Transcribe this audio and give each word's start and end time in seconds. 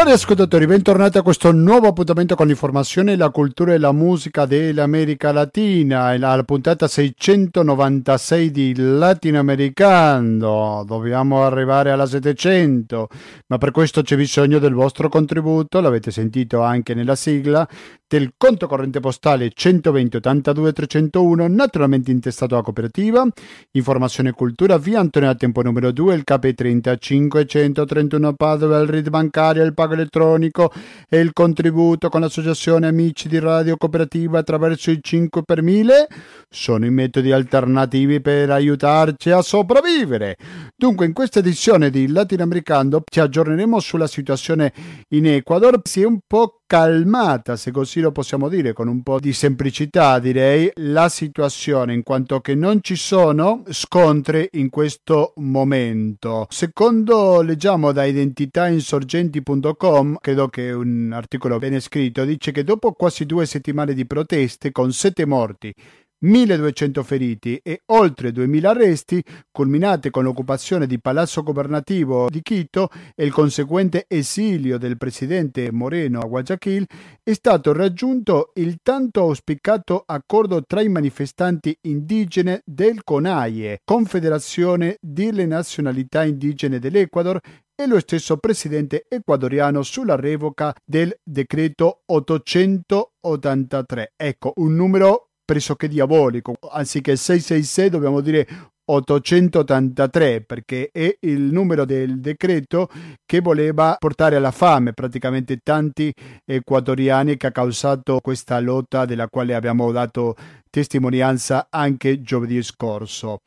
Cari 0.00 0.12
ascoltatori, 0.12 0.64
bentornati 0.64 1.18
a 1.18 1.22
questo 1.22 1.52
nuovo 1.52 1.88
appuntamento 1.88 2.34
con 2.34 2.46
l'informazione, 2.46 3.16
la 3.16 3.28
cultura 3.28 3.74
e 3.74 3.78
la 3.78 3.92
musica 3.92 4.46
dell'America 4.46 5.30
Latina, 5.30 6.16
la 6.16 6.42
puntata 6.42 6.88
696 6.88 8.50
di 8.50 8.72
Latinoamericano. 8.74 10.84
Dobbiamo 10.86 11.44
arrivare 11.44 11.90
alla 11.90 12.06
700, 12.06 13.08
ma 13.48 13.58
per 13.58 13.72
questo 13.72 14.00
c'è 14.00 14.16
bisogno 14.16 14.58
del 14.58 14.72
vostro 14.72 15.10
contributo, 15.10 15.80
l'avete 15.80 16.10
sentito 16.10 16.62
anche 16.62 16.94
nella 16.94 17.14
sigla, 17.14 17.68
del 18.08 18.32
conto 18.36 18.66
corrente 18.66 19.00
postale 19.00 19.50
120 19.54 20.16
82 20.16 20.72
301, 20.72 21.46
naturalmente 21.46 22.10
intestato 22.10 22.54
alla 22.54 22.64
cooperativa. 22.64 23.24
Informazione 23.72 24.30
e 24.30 24.32
cultura, 24.32 24.78
via 24.78 24.98
Antonio 24.98 25.36
Tempo 25.36 25.62
numero 25.62 25.92
2, 25.92 26.14
il 26.14 26.24
KP30 26.26 26.96
531 26.98 28.32
Padova, 28.32 28.80
il 28.80 28.88
RID 28.88 29.10
bancario, 29.10 29.62
il 29.62 29.74
pago 29.90 29.94
elettronico 29.94 30.72
e 31.08 31.18
il 31.18 31.32
contributo 31.32 32.08
con 32.08 32.20
l'associazione 32.20 32.86
Amici 32.86 33.28
di 33.28 33.38
Radio 33.38 33.76
Cooperativa 33.76 34.38
attraverso 34.38 34.90
il 34.90 35.00
5 35.02 35.42
per 35.42 35.62
1000 35.62 36.08
sono 36.48 36.86
i 36.86 36.90
metodi 36.90 37.32
alternativi 37.32 38.20
per 38.20 38.50
aiutarci 38.50 39.30
a 39.30 39.42
sopravvivere. 39.42 40.36
Dunque, 40.80 41.04
in 41.04 41.12
questa 41.12 41.40
edizione 41.40 41.90
di 41.90 42.06
Latinoamericano 42.06 43.02
ci 43.04 43.20
aggiorneremo 43.20 43.78
sulla 43.80 44.06
situazione 44.06 44.72
in 45.08 45.26
Ecuador. 45.26 45.78
Si 45.84 46.00
è 46.00 46.06
un 46.06 46.20
po' 46.26 46.62
calmata, 46.66 47.56
se 47.56 47.70
così 47.70 48.00
lo 48.00 48.12
possiamo 48.12 48.48
dire, 48.48 48.72
con 48.72 48.88
un 48.88 49.02
po' 49.02 49.20
di 49.20 49.34
semplicità 49.34 50.18
direi, 50.18 50.70
la 50.76 51.10
situazione 51.10 51.92
in 51.92 52.02
quanto 52.02 52.40
che 52.40 52.54
non 52.54 52.78
ci 52.80 52.96
sono 52.96 53.62
scontri 53.68 54.48
in 54.52 54.70
questo 54.70 55.34
momento. 55.36 56.46
Secondo 56.48 57.42
leggiamo 57.42 57.92
da 57.92 58.04
identitainsorgenti.com, 58.04 60.16
credo 60.18 60.48
che 60.48 60.68
è 60.68 60.72
un 60.72 61.10
articolo 61.12 61.58
ben 61.58 61.78
scritto, 61.78 62.24
dice 62.24 62.52
che 62.52 62.64
dopo 62.64 62.92
quasi 62.92 63.26
due 63.26 63.44
settimane 63.44 63.92
di 63.92 64.06
proteste 64.06 64.72
con 64.72 64.92
sette 64.92 65.26
morti 65.26 65.74
1200 66.20 67.02
feriti 67.02 67.60
e 67.62 67.82
oltre 67.86 68.32
2000 68.32 68.70
arresti, 68.70 69.22
culminate 69.50 70.10
con 70.10 70.24
l'occupazione 70.24 70.86
di 70.86 71.00
Palazzo 71.00 71.42
Governativo 71.42 72.28
di 72.28 72.42
Quito 72.42 72.88
e 73.14 73.24
il 73.24 73.32
conseguente 73.32 74.04
esilio 74.08 74.78
del 74.78 74.96
presidente 74.96 75.70
Moreno 75.72 76.20
a 76.20 76.26
Guayaquil, 76.26 76.86
è 77.22 77.32
stato 77.32 77.72
raggiunto 77.72 78.52
il 78.54 78.78
tanto 78.82 79.20
auspicato 79.20 80.02
accordo 80.04 80.62
tra 80.64 80.82
i 80.82 80.88
manifestanti 80.88 81.76
indigene 81.82 82.62
del 82.64 83.02
CONAIE, 83.02 83.80
Confederazione 83.84 84.96
delle 85.00 85.46
Nazionalità 85.46 86.24
Indigene 86.24 86.78
dell'Ecuador, 86.78 87.40
e 87.80 87.86
lo 87.86 87.98
stesso 87.98 88.36
presidente 88.36 89.06
ecuadoriano 89.08 89.82
sulla 89.82 90.14
revoca 90.14 90.74
del 90.84 91.18
decreto 91.24 92.02
883. 92.04 94.12
Ecco, 94.16 94.52
un 94.56 94.74
numero 94.74 95.29
pressoché 95.50 95.88
diabolico. 95.88 96.54
Anziché 96.70 97.16
666 97.16 97.90
dobbiamo 97.90 98.20
dire 98.20 98.46
883 98.84 100.42
perché 100.42 100.90
è 100.92 101.16
il 101.22 101.40
numero 101.40 101.84
del 101.84 102.20
decreto 102.20 102.88
che 103.26 103.40
voleva 103.40 103.96
portare 103.98 104.36
alla 104.36 104.52
fame 104.52 104.92
praticamente 104.92 105.58
tanti 105.60 106.12
ecuadoriani 106.44 107.36
che 107.36 107.48
ha 107.48 107.52
causato 107.52 108.20
questa 108.20 108.60
lotta 108.60 109.04
della 109.06 109.26
quale 109.28 109.54
abbiamo 109.54 109.90
dato 109.90 110.36
testimonianza 110.70 111.66
anche 111.68 112.22
giovedì 112.22 112.62
scorso. 112.62 113.40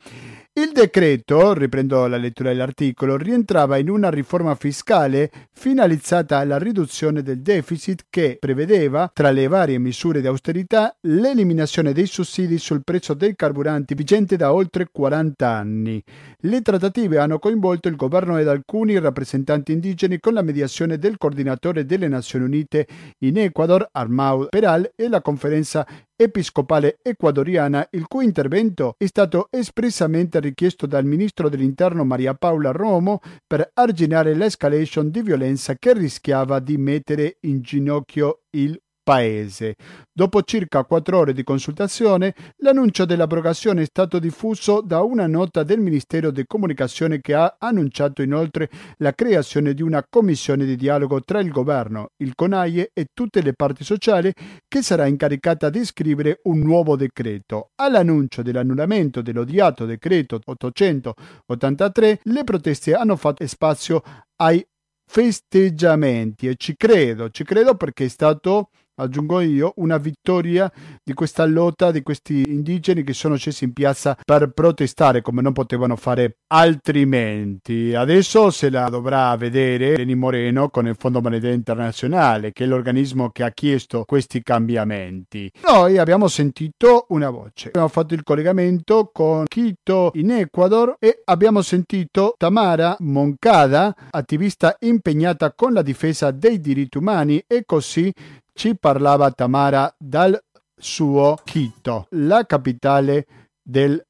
Il 0.56 0.70
decreto, 0.72 1.52
riprendo 1.52 2.06
la 2.06 2.16
lettura 2.16 2.50
dell'articolo, 2.50 3.16
rientrava 3.16 3.76
in 3.76 3.90
una 3.90 4.08
riforma 4.08 4.54
fiscale 4.54 5.28
finalizzata 5.52 6.38
alla 6.38 6.58
riduzione 6.58 7.22
del 7.22 7.42
deficit 7.42 8.04
che 8.08 8.36
prevedeva, 8.38 9.10
tra 9.12 9.32
le 9.32 9.48
varie 9.48 9.78
misure 9.78 10.20
di 10.20 10.28
austerità, 10.28 10.94
l'eliminazione 11.08 11.92
dei 11.92 12.06
sussidi 12.06 12.58
sul 12.58 12.84
prezzo 12.84 13.14
dei 13.14 13.34
carburanti 13.34 13.94
vigente 13.94 14.36
da 14.36 14.52
oltre 14.52 14.86
40 14.92 15.48
anni. 15.48 16.00
Le 16.38 16.62
trattative 16.62 17.18
hanno 17.18 17.40
coinvolto 17.40 17.88
il 17.88 17.96
governo 17.96 18.38
ed 18.38 18.46
alcuni 18.46 18.96
rappresentanti 19.00 19.72
indigeni 19.72 20.20
con 20.20 20.34
la 20.34 20.42
mediazione 20.42 20.98
del 20.98 21.18
coordinatore 21.18 21.84
delle 21.84 22.06
Nazioni 22.06 22.44
Unite 22.44 22.86
in 23.24 23.38
Ecuador, 23.38 23.88
Armau 23.90 24.46
Peral, 24.50 24.92
e 24.94 25.08
la 25.08 25.20
conferenza 25.20 25.84
episcopale 26.16 26.98
ecuadoriana, 27.02 27.86
il 27.92 28.06
cui 28.06 28.24
intervento 28.24 28.94
è 28.98 29.06
stato 29.06 29.48
espressamente 29.50 30.40
richiesto 30.40 30.86
dal 30.86 31.04
ministro 31.04 31.48
dell'interno 31.48 32.04
Maria 32.04 32.34
Paula 32.34 32.70
Romo 32.70 33.20
per 33.46 33.70
arginare 33.74 34.34
l'escalation 34.34 35.10
di 35.10 35.22
violenza 35.22 35.74
che 35.76 35.92
rischiava 35.92 36.60
di 36.60 36.76
mettere 36.76 37.38
in 37.40 37.60
ginocchio 37.60 38.42
il 38.50 38.80
paese. 39.04 39.76
Dopo 40.10 40.42
circa 40.42 40.84
quattro 40.84 41.18
ore 41.18 41.32
di 41.32 41.44
consultazione, 41.44 42.34
l'annuncio 42.58 43.04
dell'abrogazione 43.04 43.82
è 43.82 43.84
stato 43.84 44.18
diffuso 44.18 44.80
da 44.80 45.02
una 45.02 45.26
nota 45.26 45.62
del 45.62 45.80
Ministero 45.80 46.30
di 46.30 46.44
Comunicazione 46.46 47.20
che 47.20 47.34
ha 47.34 47.56
annunciato 47.58 48.22
inoltre 48.22 48.70
la 48.98 49.12
creazione 49.12 49.74
di 49.74 49.82
una 49.82 50.04
commissione 50.08 50.64
di 50.64 50.76
dialogo 50.76 51.20
tra 51.20 51.40
il 51.40 51.50
governo, 51.50 52.08
il 52.16 52.34
CONAIE 52.34 52.90
e 52.92 53.06
tutte 53.12 53.42
le 53.42 53.52
parti 53.52 53.84
sociali 53.84 54.32
che 54.66 54.82
sarà 54.82 55.06
incaricata 55.06 55.68
di 55.68 55.84
scrivere 55.84 56.40
un 56.44 56.60
nuovo 56.60 56.96
decreto. 56.96 57.70
All'annuncio 57.76 58.42
dell'annullamento 58.42 59.20
dell'odiato 59.20 59.84
decreto 59.84 60.40
883, 60.42 62.20
le 62.22 62.44
proteste 62.44 62.94
hanno 62.94 63.16
fatto 63.16 63.46
spazio 63.46 64.02
ai 64.36 64.64
festeggiamenti 65.06 66.48
e 66.48 66.54
ci 66.56 66.74
credo, 66.76 67.28
ci 67.28 67.44
credo 67.44 67.74
perché 67.74 68.06
è 68.06 68.08
stato 68.08 68.70
aggiungo 68.96 69.40
io, 69.40 69.72
una 69.76 69.98
vittoria 69.98 70.70
di 71.02 71.14
questa 71.14 71.44
lotta 71.44 71.90
di 71.90 72.02
questi 72.02 72.42
indigeni 72.46 73.02
che 73.02 73.12
sono 73.12 73.36
scesi 73.36 73.64
in 73.64 73.72
piazza 73.72 74.16
per 74.24 74.50
protestare 74.52 75.22
come 75.22 75.42
non 75.42 75.52
potevano 75.52 75.96
fare 75.96 76.38
altrimenti. 76.48 77.94
Adesso 77.94 78.50
se 78.50 78.70
la 78.70 78.88
dovrà 78.88 79.34
vedere 79.36 79.96
Lenin 79.96 80.18
Moreno 80.18 80.68
con 80.68 80.86
il 80.86 80.96
Fondo 80.98 81.20
Monetario 81.20 81.54
Internazionale, 81.54 82.52
che 82.52 82.64
è 82.64 82.66
l'organismo 82.66 83.30
che 83.30 83.42
ha 83.42 83.50
chiesto 83.50 84.04
questi 84.04 84.42
cambiamenti. 84.42 85.50
Noi 85.66 85.98
abbiamo 85.98 86.28
sentito 86.28 87.06
una 87.08 87.30
voce, 87.30 87.68
abbiamo 87.68 87.88
fatto 87.88 88.14
il 88.14 88.22
collegamento 88.22 89.10
con 89.12 89.44
Quito 89.46 90.10
in 90.14 90.30
Ecuador 90.30 90.96
e 90.98 91.22
abbiamo 91.24 91.62
sentito 91.62 92.34
Tamara 92.36 92.96
Moncada, 93.00 93.94
attivista 94.10 94.76
impegnata 94.80 95.52
con 95.52 95.72
la 95.72 95.82
difesa 95.82 96.30
dei 96.30 96.60
diritti 96.60 96.98
umani 96.98 97.42
e 97.46 97.64
così 97.64 98.12
ci 98.54 98.76
parlava 98.76 99.30
Tamara 99.32 99.94
dal 99.98 100.40
suo 100.76 101.36
Quito, 101.44 102.06
la 102.10 102.44
capitale 102.44 103.26
del 103.62 104.02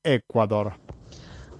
Ecuador. 0.00 0.78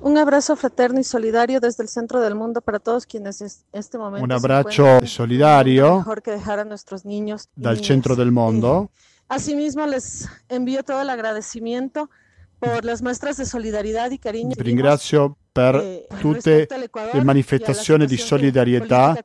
Un 0.01 0.19
abrazo 0.19 0.55
fraterno 0.55 1.01
y 1.01 1.05
solidario 1.05 1.59
desde 1.59 1.83
el 1.83 1.89
centro 1.89 2.21
del 2.21 2.35
mundo 2.35 2.61
para 2.61 2.79
todos 2.79 3.07
quienes 3.07 3.41
en 3.41 3.49
este 3.73 3.99
momento. 3.99 4.25
Un 4.25 4.33
abrazo 4.33 5.05
solidario 5.07 5.97
mejor 5.97 6.23
que 6.23 6.31
dejar 6.31 6.59
a 6.59 6.65
nuestros 6.65 7.05
niños. 7.05 7.49
dal 7.57 7.83
centro 7.83 8.15
del 8.15 8.31
mondo. 8.31 8.91
Eh, 8.93 9.25
asimismo, 9.29 9.87
les 9.87 10.29
envío 10.49 10.85
todo 10.85 11.01
el 11.01 11.11
agradecimiento 11.11 12.11
per 12.59 12.85
le 12.85 12.97
nostre 13.01 13.33
solidarietà 13.45 14.07
e 14.09 14.19
cariño. 14.19 14.55
Vi 14.57 14.63
ringrazio 14.63 15.37
per 15.53 16.07
tutte 16.19 16.67
le 17.13 17.25
manifestazioni 17.25 18.07
di 18.07 18.17
solidarietà 18.17 19.19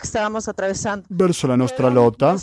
verso 1.10 1.48
la 1.48 1.56
nostra 1.56 1.90
lotta. 1.90 2.38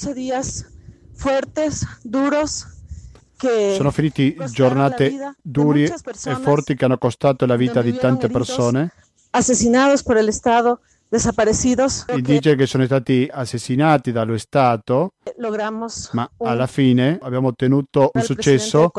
Sono 3.75 3.91
finite 3.91 4.34
giornate 4.50 5.34
duri 5.41 5.84
e 5.84 6.34
forti 6.41 6.75
che 6.75 6.84
hanno 6.84 6.98
costato 6.98 7.47
la 7.47 7.56
vita 7.56 7.82
di 7.82 7.97
tante 7.97 8.28
persone. 8.28 8.93
Assassinados 9.31 10.03
per 10.03 10.16
il 10.16 10.32
Stato 10.32 10.80
desaparecidos. 11.10 12.05
Que 12.05 12.19
indigeni 12.19 12.57
che 12.57 12.66
sono 12.66 12.84
stati 12.84 13.28
assassinati 13.31 14.13
dallo 14.13 14.37
Stato, 14.39 15.13
logramos 15.39 16.10
ma 16.13 16.28
alla 16.39 16.66
fine 16.66 17.19
abbiamo 17.22 17.49
ottenuto 17.49 18.10
un 18.13 18.22
successo, 18.22 18.91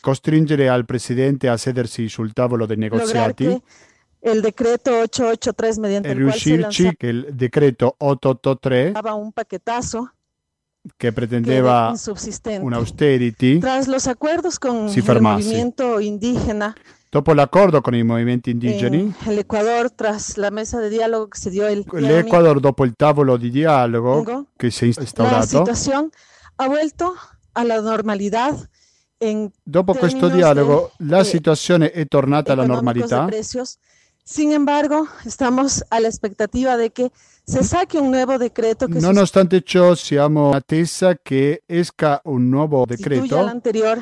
costringere 0.00 0.68
al 0.68 0.84
presidente 0.84 1.48
a 1.48 1.56
sedersi 1.56 2.08
sul 2.08 2.32
tavolo 2.32 2.66
dei 2.66 2.76
negoziati 2.76 3.60
el 4.20 4.40
decreto 4.40 4.90
883 5.02 5.80
mediante 5.80 6.08
e 6.08 6.12
riuscirci 6.12 6.94
che 6.96 7.06
il 7.06 7.28
decreto 7.32 7.94
883 7.98 8.82
lanzaba 8.84 9.14
un 9.14 9.30
paquetazo 9.32 10.12
che 10.96 11.12
pretendeva 11.12 11.92
un 12.60 12.72
austerity, 12.72 13.58
Tras 13.58 13.86
los 13.88 14.06
acuerdos 14.06 14.58
con 14.58 14.88
Si 14.88 14.98
el 14.98 15.04
fermase. 15.04 15.44
movimiento 15.44 15.98
indígena 16.00 16.74
dopo 17.10 17.32
l'accordo 17.32 17.80
con 17.80 17.94
i 17.94 18.02
movimenti 18.02 18.50
indigeni, 18.50 19.00
en 19.00 19.32
el 19.32 19.38
Ecuador, 19.38 19.90
tras 19.90 20.36
la 20.36 20.50
mesa 20.50 20.80
de 20.80 20.90
diálogo 20.90 21.28
que 21.28 21.38
se 21.38 21.50
dio 21.50 21.66
el 21.66 21.84
día 21.84 22.00
l'Ecuador 22.00 22.60
dopo 22.60 22.84
il 22.84 22.94
tavolo 22.96 23.36
di 23.36 23.50
dialogo 23.50 24.22
domingo, 24.22 24.46
che 24.56 24.70
si 24.70 24.88
è 24.88 24.92
la 24.94 25.02
instaurato, 25.02 25.46
situación 25.46 26.10
ha 26.56 26.66
vuelto 26.68 27.14
a 27.54 27.64
la 27.64 27.80
normalidad 27.80 28.68
en 29.20 29.50
dopo 29.64 29.94
questo 29.94 30.28
dialogo 30.28 30.92
de, 30.98 31.06
la 31.06 31.20
eh, 31.20 31.24
situazione 31.24 31.90
è 31.90 32.06
tornata 32.06 32.52
alla 32.52 32.66
normalità, 32.66 33.26
Sin 34.28 34.52
embargo, 34.52 35.08
estamos 35.24 35.82
a 35.88 36.00
la 36.00 36.08
expectativa 36.08 36.76
de 36.76 36.90
che 36.90 37.10
se 37.46 37.64
saque 37.64 37.98
un 37.98 38.10
nuovo 38.10 38.36
decreto 38.36 38.86
che 38.86 39.00
Nonostante 39.00 39.62
ciò, 39.62 39.94
siamo 39.94 40.48
in 40.48 40.56
attesa 40.56 41.16
che 41.16 41.62
esca 41.64 42.20
un 42.24 42.46
nuovo 42.50 42.84
decreto. 42.84 43.42
l'anterior 43.42 43.98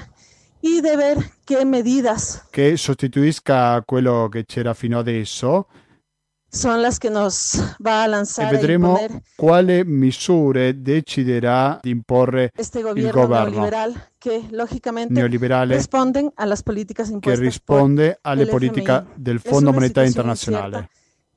y 0.66 0.80
de 0.80 0.96
ver 0.96 1.18
qué 1.44 1.64
medidas 1.64 2.42
che 2.50 2.76
sostituisca 2.76 3.82
quello 3.86 4.28
che 4.30 4.44
c'era 4.44 4.74
fino 4.74 4.98
adesso 4.98 5.68
son 6.48 6.80
las 6.82 6.98
que 6.98 7.10
nos 7.10 7.58
va 7.84 8.02
a 8.02 8.06
lanzar 8.08 8.52
e 8.52 8.56
vedremo 8.56 8.98
quali 9.36 9.84
misure 9.84 10.80
deciderà 10.80 11.78
di 11.82 11.90
imporre 11.90 12.50
este 12.56 12.80
il 12.80 13.10
governo 13.10 13.60
neoliberal 13.60 14.10
che 14.18 14.46
logicamente 14.50 15.12
neoliberale 15.12 15.76
risponden 15.76 16.32
a 16.34 16.46
las 16.46 16.62
políticas 16.62 17.12
che 17.20 17.36
risponde 17.36 18.18
alle 18.22 18.46
politiche 18.46 19.06
del 19.14 19.38
Fondo 19.38 19.72
Monetario 19.72 20.08
Internazionale. 20.08 20.88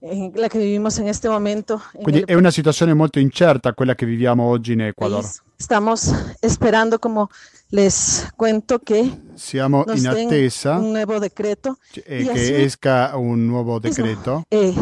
la 0.01 0.47
che 0.47 0.57
vivimos 0.57 0.95
in 0.97 1.03
questo 1.03 1.29
momento. 1.29 1.81
Quindi 1.91 2.21
è 2.25 2.33
una 2.33 2.51
situazione 2.51 2.93
molto 2.93 3.19
incerta 3.19 3.73
quella 3.73 3.95
che 3.95 4.05
viviamo 4.05 4.43
oggi 4.43 4.71
in 4.71 4.81
Ecuador. 4.81 5.25
Estamos 5.57 6.09
esperando, 6.39 6.99
como 6.99 7.29
les 7.69 8.27
cuento, 8.35 8.79
che 8.79 9.11
siamo 9.35 9.85
in 9.93 10.07
attesa 10.07 10.77
un 10.77 10.91
nuevo 10.91 11.19
decreto 11.19 11.77
e 11.93 12.23
che 12.23 12.31
así, 12.31 12.53
esca 12.53 13.15
un 13.15 13.45
nuovo 13.45 13.79
decreto. 13.79 14.43
Eh, 14.49 14.73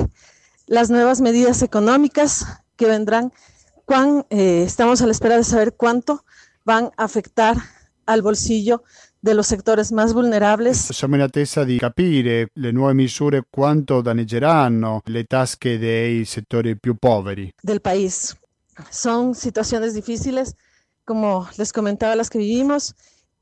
las 0.68 0.90
nuevas 0.90 1.22
medidas 1.22 1.62
económicas 1.62 2.46
que 2.76 2.88
vendrán, 2.88 3.32
cuán, 3.86 4.26
eh, 4.30 4.64
estamos 4.66 5.02
a 5.02 5.06
la 5.06 5.12
espera 5.12 5.38
de 5.38 5.44
saber 5.44 5.76
cuánto 5.76 6.24
van 6.64 6.92
a 6.98 7.04
afectar 7.04 7.58
al 8.06 8.22
bolsillo 8.22 8.84
de 9.22 9.34
los 9.34 9.48
sectores 9.48 9.92
más 9.92 10.14
vulnerables. 10.14 10.78
Siamo 10.78 11.16
in 11.16 11.22
attesa 11.22 11.64
di 11.64 11.78
capire 11.78 12.50
le 12.54 12.72
nuove 12.72 12.94
misure 12.94 13.44
quanto 13.50 14.02
danneggeranno 14.02 15.02
le 15.06 15.24
tasche 15.26 15.78
dei 15.78 16.24
settori 16.24 16.78
più 16.78 16.96
poveri 16.96 17.54
del 17.62 17.82
país. 17.82 18.36
Son 18.90 19.34
situaciones 19.34 19.94
difíciles, 19.94 20.56
como 21.08 21.48
les 21.58 21.72
comentaba, 21.72 22.16
las 22.16 22.30
que 22.30 22.38
vivimos. 22.38 22.94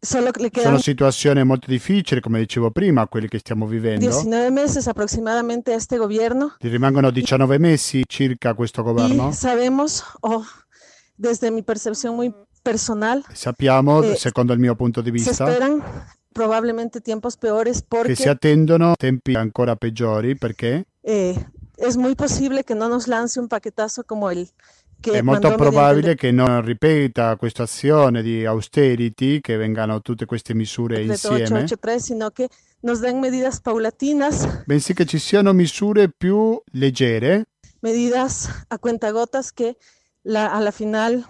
Solo 0.01 0.31
le 0.39 0.51
quedan 0.51 0.67
Sono 0.67 0.77
situazioni 0.77 1.44
molto 1.44 1.67
difficili, 1.67 2.21
come 2.21 2.39
dicevo 2.39 2.69
prima, 2.69 3.07
quelle 3.07 3.27
che 3.27 3.39
stiamo 3.39 3.65
vivendo. 3.65 4.06
19 4.06 4.51
meses 4.51 4.88
aproximadamente 4.88 5.73
a 5.73 5.75
este 5.75 5.97
gobierno. 5.97 6.56
Ti 6.59 6.67
rimangono 6.67 7.09
19 7.09 7.57
mesi 7.57 8.03
circa 8.06 8.50
a 8.50 8.53
questo 8.53 8.83
governo. 8.83 9.31
Sabemos, 9.31 10.03
o 10.21 10.35
oh, 10.35 10.45
desde 11.17 11.50
mi 11.50 11.63
percepción 11.63 12.15
muy 12.15 12.31
personal. 12.62 13.23
Sappiamo, 13.33 14.03
eh, 14.03 14.15
secondo 14.15 14.53
il 14.53 14.59
mio 14.59 14.75
punto 14.75 15.01
di 15.01 15.09
vista, 15.09 15.33
se 15.33 15.44
esperan 15.44 15.81
probabilmente 16.31 17.01
tiempos 17.01 17.38
peores 17.38 17.81
porque 17.81 18.13
che 18.13 18.15
si 18.15 18.27
attendono 18.27 18.94
tempi 18.95 19.33
ancora 19.35 19.77
peggiori 19.77 20.35
perché 20.35 20.85
eh, 21.01 21.33
es 21.77 21.95
muy 21.95 22.13
posible 22.13 22.63
que 22.63 22.75
no 22.75 22.89
nos 22.89 23.07
lance 23.07 23.39
un 23.39 23.47
paquetazo 23.47 24.03
como 24.03 24.29
el 24.29 24.50
è 25.12 25.22
molto 25.22 25.56
probabile 25.56 26.16
che 26.16 26.31
non 26.31 26.63
ripeta 26.63 27.36
questa 27.36 27.63
azione 27.63 28.22
di 28.22 28.46
austerity, 28.46 29.40
che 29.42 29.57
vengano 29.57 30.02
tutte 30.02 30.25
queste 30.25 30.54
misure 30.54 31.02
insieme, 31.02 31.44
883, 31.44 32.00
sino 32.00 32.30
che 32.30 32.50
nos 32.81 33.00
den 33.00 33.19
medidas 33.19 33.60
paulatinas, 33.62 34.63
bensì 34.66 34.94
che 34.94 35.06
ci 35.06 35.19
siano 35.19 35.54
misure 35.54 36.10
più 36.10 36.62
leggere, 36.74 37.48
medidas 37.81 38.66
a 38.68 38.78
cuentagotas 38.78 39.52
che 39.54 39.78
la, 40.24 40.52
alla 40.52 40.72
final 40.72 41.24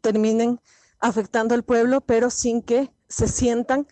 terminen 0.00 0.58
afectando 0.98 1.54
al 1.54 1.64
pueblo, 1.64 2.00
pero 2.00 2.30
sin 2.30 2.62
que 2.62 2.90
se 3.08 3.26
sientan 3.26 3.86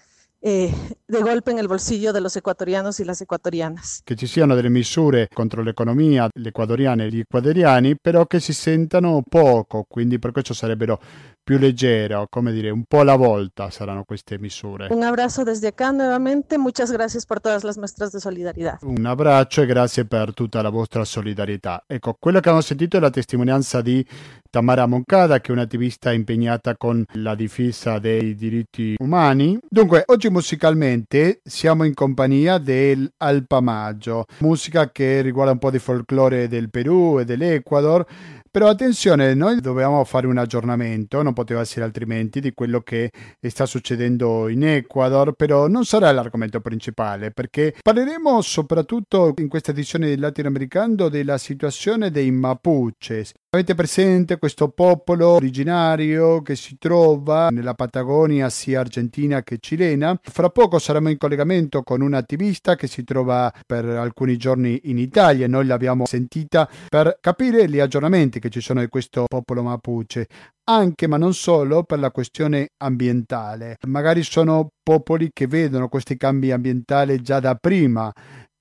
eh, 0.46 0.70
de 1.08 1.22
golpe 1.22 1.52
en 1.52 1.58
el 1.58 1.68
bolsillo 1.68 2.12
de 2.12 2.20
los 2.20 2.36
ecuatorianos 2.36 3.00
y 3.00 3.04
las 3.04 3.18
ecuatorianas. 3.22 4.02
Che 4.04 4.14
ci 4.14 4.26
siano 4.26 4.54
delle 4.54 4.68
misure 4.68 5.26
contro 5.32 5.62
l'economia, 5.62 6.28
le 6.30 6.48
ecuadoriane 6.50 7.06
e 7.06 7.08
gli 7.08 7.20
ecuadoriani, 7.20 7.96
però 7.96 8.26
che 8.26 8.40
si 8.40 8.52
sentano 8.52 9.22
poco, 9.26 9.86
quindi 9.88 10.18
per 10.18 10.32
questo 10.32 10.52
sarebbero 10.52 11.00
più 11.42 11.58
leggero, 11.58 12.26
come 12.28 12.52
dire, 12.52 12.68
un 12.68 12.84
po' 12.84 13.00
alla 13.00 13.16
volta 13.16 13.70
saranno 13.70 14.04
queste 14.04 14.38
misure. 14.38 14.88
Un 14.90 15.02
abbraccio 15.02 15.44
desde 15.44 15.68
acá 15.68 15.92
nuevamente, 15.92 16.58
muchas 16.58 16.90
gracias 16.92 17.24
por 17.24 17.40
todas 17.40 17.64
las 17.64 17.78
muestras 17.78 18.12
de 18.12 18.20
solidaridad. 18.20 18.78
Un 18.82 19.06
abbraccio 19.06 19.62
e 19.62 19.66
grazie 19.66 20.04
per 20.04 20.34
tutta 20.34 20.60
la 20.60 20.70
vostra 20.70 21.04
solidarietà. 21.04 21.84
Ecco, 21.86 22.16
quello 22.18 22.40
che 22.40 22.48
abbiamo 22.48 22.62
sentito 22.62 22.98
è 22.98 23.00
la 23.00 23.10
testimonianza 23.10 23.80
di 23.80 24.06
Tamara 24.54 24.86
Moncada, 24.86 25.40
che 25.40 25.48
è 25.48 25.52
un'attivista 25.52 26.12
impegnata 26.12 26.76
con 26.76 27.04
la 27.14 27.34
difesa 27.34 27.98
dei 27.98 28.36
diritti 28.36 28.94
umani. 29.00 29.58
Dunque, 29.68 30.04
oggi 30.06 30.30
musicalmente 30.30 31.40
siamo 31.42 31.82
in 31.82 31.92
compagnia 31.92 32.58
del 32.58 33.10
Alpamaggio, 33.16 34.26
musica 34.38 34.92
che 34.92 35.22
riguarda 35.22 35.50
un 35.50 35.58
po' 35.58 35.72
di 35.72 35.80
folklore 35.80 36.46
del 36.46 36.70
Perù 36.70 37.18
e 37.18 37.24
dell'Ecuador, 37.24 38.06
però 38.48 38.68
attenzione, 38.68 39.34
noi 39.34 39.60
dobbiamo 39.60 40.04
fare 40.04 40.28
un 40.28 40.38
aggiornamento, 40.38 41.20
non 41.22 41.32
poteva 41.32 41.60
essere 41.60 41.84
altrimenti, 41.84 42.38
di 42.38 42.52
quello 42.54 42.82
che 42.82 43.10
sta 43.40 43.66
succedendo 43.66 44.46
in 44.46 44.62
Ecuador, 44.62 45.32
però 45.32 45.66
non 45.66 45.84
sarà 45.84 46.12
l'argomento 46.12 46.60
principale, 46.60 47.32
perché 47.32 47.74
parleremo 47.82 48.40
soprattutto 48.40 49.34
in 49.38 49.48
questa 49.48 49.72
edizione 49.72 50.06
del 50.06 50.20
latinoamericano 50.20 51.08
della 51.08 51.36
situazione 51.38 52.12
dei 52.12 52.30
Mapuches. 52.30 53.32
Avete 53.54 53.76
presente 53.76 54.36
questo 54.38 54.70
popolo 54.70 55.28
originario 55.28 56.42
che 56.42 56.56
si 56.56 56.76
trova 56.76 57.50
nella 57.50 57.74
Patagonia 57.74 58.50
sia 58.50 58.80
argentina 58.80 59.44
che 59.44 59.58
cilena? 59.60 60.18
Fra 60.20 60.48
poco 60.48 60.80
saremo 60.80 61.08
in 61.08 61.16
collegamento 61.16 61.84
con 61.84 62.00
un 62.00 62.14
attivista 62.14 62.74
che 62.74 62.88
si 62.88 63.04
trova 63.04 63.52
per 63.64 63.84
alcuni 63.84 64.36
giorni 64.36 64.80
in 64.86 64.98
Italia, 64.98 65.46
noi 65.46 65.66
l'abbiamo 65.66 66.04
sentita 66.04 66.68
per 66.88 67.18
capire 67.20 67.68
gli 67.68 67.78
aggiornamenti 67.78 68.40
che 68.40 68.50
ci 68.50 68.60
sono 68.60 68.80
di 68.80 68.88
questo 68.88 69.26
popolo 69.28 69.62
mapuche, 69.62 70.26
anche 70.64 71.06
ma 71.06 71.16
non 71.16 71.32
solo 71.32 71.84
per 71.84 72.00
la 72.00 72.10
questione 72.10 72.70
ambientale. 72.78 73.76
Magari 73.86 74.24
sono 74.24 74.70
popoli 74.82 75.30
che 75.32 75.46
vedono 75.46 75.88
questi 75.88 76.16
cambi 76.16 76.50
ambientali 76.50 77.22
già 77.22 77.38
da 77.38 77.54
prima 77.54 78.12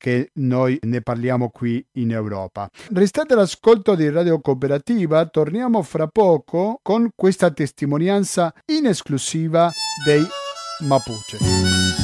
che 0.04 0.32
noi 0.34 0.78
ne 0.82 1.00
parliamo 1.00 1.48
qui 1.48 1.82
in 1.94 2.12
Europa. 2.12 2.70
Restate 2.92 3.36
all'ascolto 3.36 3.96
di 3.96 4.10
Radio 4.10 4.42
Cooperativa, 4.42 5.26
torniamo 5.28 5.82
fra 5.82 6.08
poco 6.08 6.82
con 6.84 7.12
questa 7.16 7.52
testimonianza 7.52 8.54
in 8.66 8.88
esclusiva 8.88 9.72
dei 10.04 10.22
Mapuche. 10.86 12.03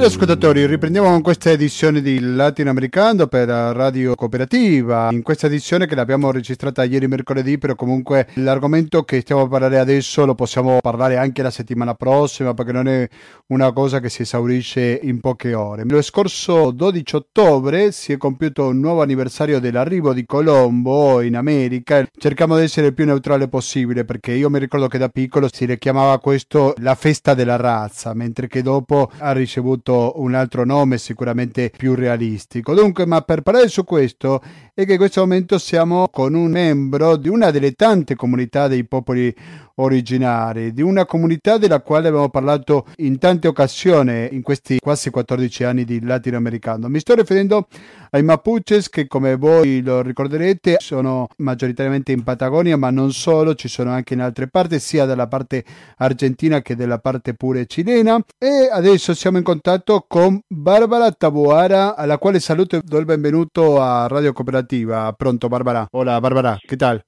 Cari 0.00 0.12
ascoltatori, 0.14 0.64
riprendiamo 0.64 1.10
con 1.10 1.20
questa 1.20 1.50
edizione 1.50 2.00
di 2.00 2.20
Latinoamericano 2.20 3.26
per 3.26 3.48
Radio 3.48 4.14
Cooperativa. 4.14 5.10
In 5.12 5.20
questa 5.20 5.46
edizione 5.46 5.84
che 5.84 5.94
l'abbiamo 5.94 6.30
registrata 6.30 6.84
ieri 6.84 7.06
mercoledì, 7.06 7.58
però 7.58 7.74
comunque 7.74 8.28
l'argomento 8.36 9.02
che 9.02 9.20
stiamo 9.20 9.42
a 9.42 9.48
parlare 9.48 9.78
adesso 9.78 10.24
lo 10.24 10.34
possiamo 10.34 10.78
parlare 10.80 11.18
anche 11.18 11.42
la 11.42 11.50
settimana 11.50 11.92
prossima 11.92 12.54
perché 12.54 12.72
non 12.72 12.88
è 12.88 13.06
una 13.48 13.72
cosa 13.72 14.00
che 14.00 14.08
si 14.08 14.22
esaurisce 14.22 15.00
in 15.02 15.20
poche 15.20 15.52
ore. 15.52 15.84
Lo 15.84 16.00
scorso 16.00 16.70
12 16.70 17.16
ottobre 17.16 17.92
si 17.92 18.12
è 18.12 18.16
compiuto 18.16 18.68
un 18.68 18.80
nuovo 18.80 19.02
anniversario 19.02 19.60
dell'arrivo 19.60 20.14
di 20.14 20.24
Colombo 20.24 21.20
in 21.20 21.36
America. 21.36 22.08
Cerchiamo 22.16 22.56
di 22.56 22.62
essere 22.62 22.86
il 22.86 22.94
più 22.94 23.04
neutrale 23.04 23.48
possibile 23.48 24.06
perché 24.06 24.32
io 24.32 24.48
mi 24.48 24.60
ricordo 24.60 24.88
che 24.88 24.96
da 24.96 25.10
piccolo 25.10 25.50
si 25.52 25.66
le 25.66 25.76
chiamava 25.76 26.18
questo 26.20 26.72
la 26.78 26.94
festa 26.94 27.34
della 27.34 27.56
razza, 27.56 28.14
mentre 28.14 28.46
che 28.46 28.62
dopo 28.62 29.10
ha 29.18 29.32
ricevuto 29.32 29.88
avuto 29.90 30.20
un 30.20 30.34
altro 30.34 30.64
nome 30.64 30.98
sicuramente 30.98 31.70
più 31.76 31.94
realistico. 31.94 32.74
Dunque, 32.74 33.06
ma 33.06 33.20
per 33.22 33.42
parlare 33.42 33.68
su 33.68 33.84
questo 33.84 34.40
è 34.80 34.86
che 34.86 34.92
in 34.92 34.98
questo 34.98 35.20
momento 35.20 35.58
siamo 35.58 36.08
con 36.08 36.32
un 36.34 36.50
membro 36.50 37.16
di 37.16 37.28
una 37.28 37.50
delle 37.50 37.72
tante 37.72 38.14
comunità 38.14 38.66
dei 38.66 38.84
popoli 38.84 39.34
originari, 39.80 40.72
di 40.72 40.82
una 40.82 41.04
comunità 41.04 41.58
della 41.58 41.80
quale 41.80 42.08
abbiamo 42.08 42.28
parlato 42.28 42.86
in 42.96 43.18
tante 43.18 43.48
occasioni 43.48 44.28
in 44.32 44.42
questi 44.42 44.78
quasi 44.78 45.10
14 45.10 45.64
anni 45.64 45.84
di 45.84 46.02
latinoamericano. 46.02 46.88
Mi 46.88 47.00
sto 47.00 47.14
riferendo 47.14 47.66
ai 48.10 48.22
Mapuches 48.22 48.88
che 48.88 49.06
come 49.06 49.36
voi 49.36 49.82
lo 49.82 50.02
ricorderete 50.02 50.76
sono 50.78 51.28
maggioritariamente 51.36 52.12
in 52.12 52.22
Patagonia 52.22 52.76
ma 52.76 52.90
non 52.90 53.12
solo, 53.12 53.54
ci 53.54 53.68
sono 53.68 53.90
anche 53.90 54.14
in 54.14 54.20
altre 54.20 54.48
parti 54.48 54.78
sia 54.80 55.04
dalla 55.04 55.28
parte 55.28 55.64
argentina 55.98 56.60
che 56.60 56.74
della 56.76 56.98
parte 56.98 57.34
pure 57.34 57.66
cilena 57.66 58.20
e 58.36 58.68
adesso 58.70 59.14
siamo 59.14 59.38
in 59.38 59.44
contatto 59.44 60.04
con 60.08 60.40
Barbara 60.46 61.10
Taboara 61.12 61.96
alla 61.96 62.18
quale 62.18 62.40
saluto 62.40 62.76
e 62.76 62.82
do 62.84 62.98
il 62.98 63.04
benvenuto 63.04 63.80
a 63.80 64.06
Radio 64.06 64.32
Cooperativa. 64.32 64.69
Pronto 65.16 65.48
Barbara? 65.48 65.86
Hola 65.90 66.20
Barbara, 66.20 66.56
che 66.60 66.76
tal? 66.76 67.02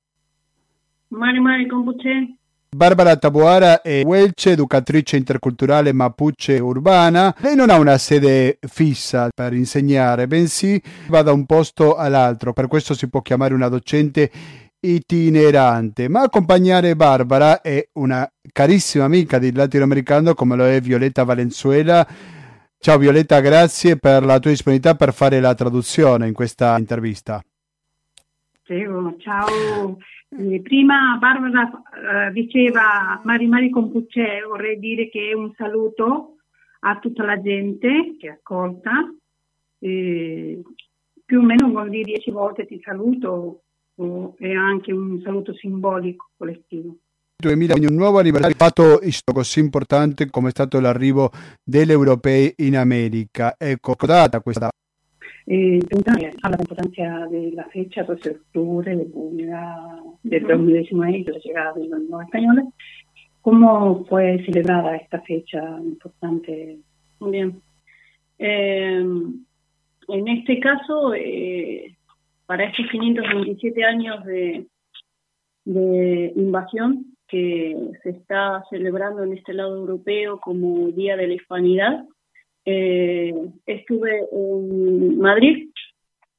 Mari 1.09 1.41
Mari 1.41 1.67
Compuche. 1.67 2.37
Barbara 2.75 3.17
Taboara 3.17 3.83
è 3.83 4.03
Welce, 4.03 4.53
educatrice 4.53 5.19
interculturale 5.19 5.93
mapuche 5.93 6.59
urbana. 6.59 7.35
Lei 7.41 7.55
non 7.55 7.69
ha 7.69 7.77
una 7.77 7.99
sede 7.99 8.59
fissa 8.67 9.29
per 9.35 9.53
insegnare, 9.53 10.27
bensì 10.27 10.83
va 11.09 11.21
da 11.21 11.33
un 11.33 11.45
posto 11.45 11.97
all'altro, 11.97 12.55
per 12.55 12.69
questo 12.69 12.95
si 12.95 13.11
può 13.11 13.21
chiamare 13.21 13.53
una 13.53 13.69
docente 13.69 14.31
itinerante. 14.81 16.09
Ma 16.09 16.23
accompagnare 16.23 16.97
Barbara 16.97 17.61
è 17.61 17.87
una 17.99 18.27
carissima 18.51 19.05
amica 19.05 19.39
del 19.39 19.55
latinoamericano 19.55 20.33
come 20.33 20.57
lo 20.57 20.65
è 20.65 20.81
Violetta 20.81 21.25
Valenzuela. 21.25 22.09
Ciao 22.79 22.97
Violetta, 22.97 23.41
grazie 23.41 23.97
per 23.97 24.25
la 24.25 24.39
tua 24.39 24.51
disponibilità 24.51 24.97
per 24.97 25.13
fare 25.13 25.41
la 25.41 25.55
traduzione 25.55 26.27
in 26.27 26.33
questa 26.33 26.77
intervista. 26.79 27.43
Prego, 28.73 29.17
ciao. 29.19 29.99
Eh, 30.31 30.63
prima 30.63 31.19
Barbara 31.21 31.71
eh, 32.29 32.33
diceva 32.33 33.21
Mari 33.23 33.47
Mari 33.47 33.69
Compucce, 33.69 34.43
vorrei 34.49 34.79
dire 34.79 35.11
che 35.11 35.29
è 35.29 35.35
un 35.35 35.53
saluto 35.55 36.37
a 36.81 36.99
tutta 36.99 37.23
la 37.23 37.39
gente 37.39 38.17
che 38.19 38.31
ascolta. 38.31 39.13
Eh, 39.79 40.63
più 41.23 41.41
o 41.41 41.43
meno 41.43 41.69
vuol 41.69 41.91
dire 41.91 42.05
dieci 42.05 42.31
volte 42.31 42.65
ti 42.65 42.81
saluto 42.83 43.65
o 43.95 44.35
è 44.39 44.55
anche 44.55 44.91
un 44.91 45.21
saluto 45.21 45.53
simbolico 45.53 46.31
collettivo. 46.39 46.97
2000 47.43 47.75
un 47.75 47.95
nuovo 47.95 48.21
anniversario 48.21 48.57
fatto 48.57 49.01
così 49.35 49.61
importante 49.61 50.31
come 50.31 50.49
è 50.49 50.51
stato 50.51 50.81
l'arrivo 50.81 51.31
degli 51.63 51.91
europei 51.91 52.55
in 52.59 52.79
America. 52.79 53.55
Ecco, 53.59 53.97
data 54.07 54.41
questa 54.41 54.71
eh, 55.47 55.81
a 56.43 56.49
la 56.51 56.57
importancia 56.59 57.27
de 57.27 57.53
la 57.53 57.65
fecha, 57.65 58.05
12 58.05 58.29
de 58.29 58.37
octubre, 58.37 58.97
de 58.97 59.11
junio 59.11 59.57
del 60.23 60.47
2019 60.47 61.25
de 61.25 61.33
la 61.33 61.39
llegada 61.39 61.73
de 61.75 61.89
los 61.89 62.01
nuevos 62.01 62.25
españoles. 62.25 62.65
¿Cómo 63.41 64.05
fue 64.07 64.45
celebrada 64.45 64.97
esta 64.97 65.21
fecha 65.23 65.61
importante? 65.83 66.79
Muy 67.19 67.31
bien. 67.33 67.63
Eh, 68.39 69.05
en 70.09 70.29
este 70.29 70.61
caso, 70.61 71.15
eh, 71.15 71.97
para 72.47 72.65
estos 72.65 72.87
527 72.91 73.85
años 73.85 74.25
de, 74.25 74.67
de 75.65 76.33
invasión 76.37 77.07
que 77.27 77.77
se 78.03 78.11
está 78.11 78.63
celebrando 78.69 79.23
en 79.25 79.33
este 79.33 79.55
lado 79.55 79.77
europeo 79.77 80.39
como 80.39 80.89
Día 80.89 81.17
de 81.17 81.29
la 81.29 81.35
Hispanidad, 81.35 82.05
eh, 82.65 83.35
estuve 83.67 84.29
en 84.31 85.19
Madrid 85.19 85.71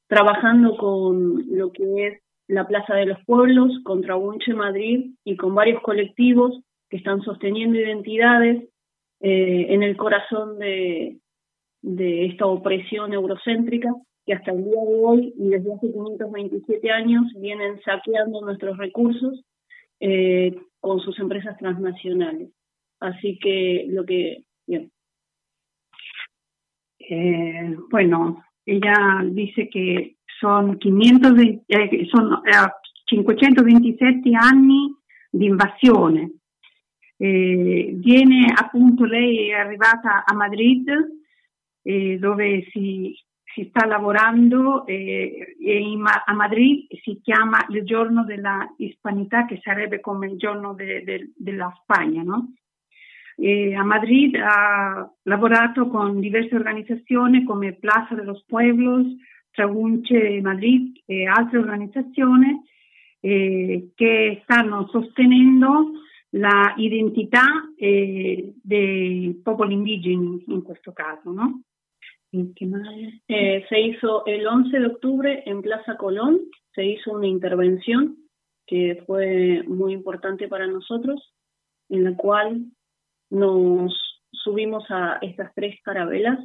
trabajando 0.06 0.76
con 0.76 1.44
lo 1.56 1.72
que 1.72 2.06
es 2.06 2.22
la 2.46 2.66
Plaza 2.66 2.94
de 2.94 3.06
los 3.06 3.24
Pueblos, 3.24 3.72
contra 3.84 4.16
Unche 4.16 4.52
Madrid 4.54 5.12
y 5.24 5.36
con 5.36 5.54
varios 5.54 5.80
colectivos 5.82 6.60
que 6.88 6.98
están 6.98 7.22
sosteniendo 7.22 7.78
identidades 7.78 8.64
eh, 9.20 9.66
en 9.70 9.82
el 9.82 9.96
corazón 9.96 10.58
de, 10.58 11.18
esta 11.82 12.46
opresión 12.46 13.12
eurocéntrica 13.12 13.94
que 14.24 14.32
hasta 14.32 14.52
el 14.52 14.64
día 14.64 14.84
de 14.84 15.04
hoy 15.04 15.34
y 15.36 15.48
desde 15.48 15.74
hace 15.74 15.92
527 15.92 16.90
años 16.90 17.24
vienen 17.38 17.80
saqueando 17.82 18.40
nuestros 18.40 18.78
recursos 18.78 19.44
eh, 20.00 20.54
con 20.80 21.00
sus 21.00 21.18
empresas 21.18 21.56
transnacionales. 21.58 22.50
Así 23.00 23.38
que 23.38 23.86
lo 23.88 24.04
que, 24.04 24.44
bien, 24.66 24.90
eh, 27.14 27.76
bueno, 27.88 28.44
ella 28.64 29.22
dice 29.24 29.68
che 29.68 30.16
sono 30.38 30.76
520, 30.76 31.64
eh, 31.66 32.06
sono 32.10 32.42
eh, 32.44 32.50
527 33.04 34.30
anni 34.34 34.92
di 35.30 35.46
invasione. 35.46 36.32
Eh, 37.16 37.92
viene 37.94 38.52
appunto, 38.54 39.04
lei 39.04 39.50
è 39.50 39.54
arrivata 39.54 40.24
a 40.24 40.34
Madrid 40.34 40.88
eh, 41.82 42.18
dove 42.18 42.66
si, 42.70 43.14
si, 43.44 43.66
sta 43.68 43.86
lavorando 43.86 44.84
e 44.86 45.56
a 46.26 46.32
Madrid 46.32 46.86
si 47.02 47.20
chiama 47.22 47.64
il 47.68 47.84
giorno 47.84 48.24
della 48.24 48.66
hispanità 48.78 49.44
che 49.44 49.60
sarebbe 49.62 50.00
come 50.00 50.26
il 50.26 50.36
giorno 50.36 50.74
de, 50.74 51.04
de, 51.04 51.32
della 51.36 51.72
Spagna, 51.82 52.22
no? 52.22 52.54
Eh, 53.36 53.74
a 53.74 53.82
Madrid 53.82 54.36
ha 54.36 55.10
lavorato 55.22 55.88
con 55.88 56.20
diverse 56.20 56.54
organizzazioni 56.54 57.44
come 57.44 57.74
Plaza 57.74 58.14
de 58.14 58.24
los 58.24 58.44
Pueblos, 58.46 59.06
Tragunce 59.50 60.40
Madrid 60.40 61.00
e 61.06 61.26
altre 61.26 61.58
organizzazioni 61.58 62.60
eh, 63.20 63.90
che 63.94 64.40
stanno 64.42 64.88
sostenendo 64.88 65.92
la 66.30 66.74
identità 66.76 67.44
eh, 67.76 68.54
dei 68.60 69.40
popoli 69.42 69.74
indigeni 69.74 70.44
in 70.48 70.62
questo 70.62 70.92
caso, 70.92 71.30
¿no? 71.30 71.62
Eh, 72.32 73.64
se 73.68 73.80
hizo 73.80 74.24
el 74.26 74.44
11 74.44 74.78
de 74.80 74.86
octubre 74.86 75.42
en 75.46 75.62
Plaza 75.62 75.96
Colón, 75.96 76.40
se 76.72 76.84
hizo 76.84 77.12
una 77.12 77.28
intervención 77.28 78.16
que 78.66 79.04
fue 79.06 79.62
muy 79.68 79.92
importante 79.92 80.48
para 80.48 80.66
nosotros, 80.66 81.32
en 81.88 82.02
la 82.02 82.16
cual 82.16 82.64
nos 83.30 84.22
subimos 84.30 84.84
a 84.90 85.18
estas 85.22 85.52
tres 85.54 85.80
carabelas 85.82 86.38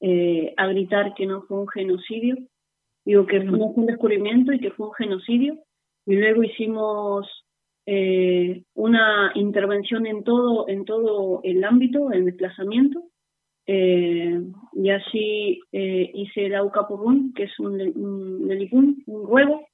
eh, 0.00 0.54
a 0.56 0.66
gritar 0.66 1.14
que 1.14 1.26
no 1.26 1.42
fue 1.42 1.60
un 1.60 1.68
genocidio, 1.68 2.36
digo 3.04 3.26
que 3.26 3.40
no 3.40 3.72
fue 3.72 3.82
un 3.82 3.86
descubrimiento 3.86 4.52
y 4.52 4.58
que 4.58 4.72
fue 4.72 4.88
un 4.88 4.94
genocidio, 4.94 5.58
y 6.06 6.16
luego 6.16 6.42
hicimos 6.42 7.28
eh, 7.86 8.64
una 8.74 9.30
intervención 9.34 10.06
en 10.06 10.24
todo, 10.24 10.68
en 10.68 10.84
todo 10.84 11.40
el 11.44 11.62
ámbito, 11.62 12.10
el 12.10 12.24
desplazamiento, 12.24 13.04
eh, 13.66 14.40
y 14.72 14.90
así 14.90 15.60
hice 15.70 16.46
el 16.46 16.56
Aucapurrún, 16.56 17.32
que 17.32 17.44
es 17.44 17.58
un, 17.60 17.80
un, 17.80 19.02
un 19.06 19.26
ruego, 19.26 19.64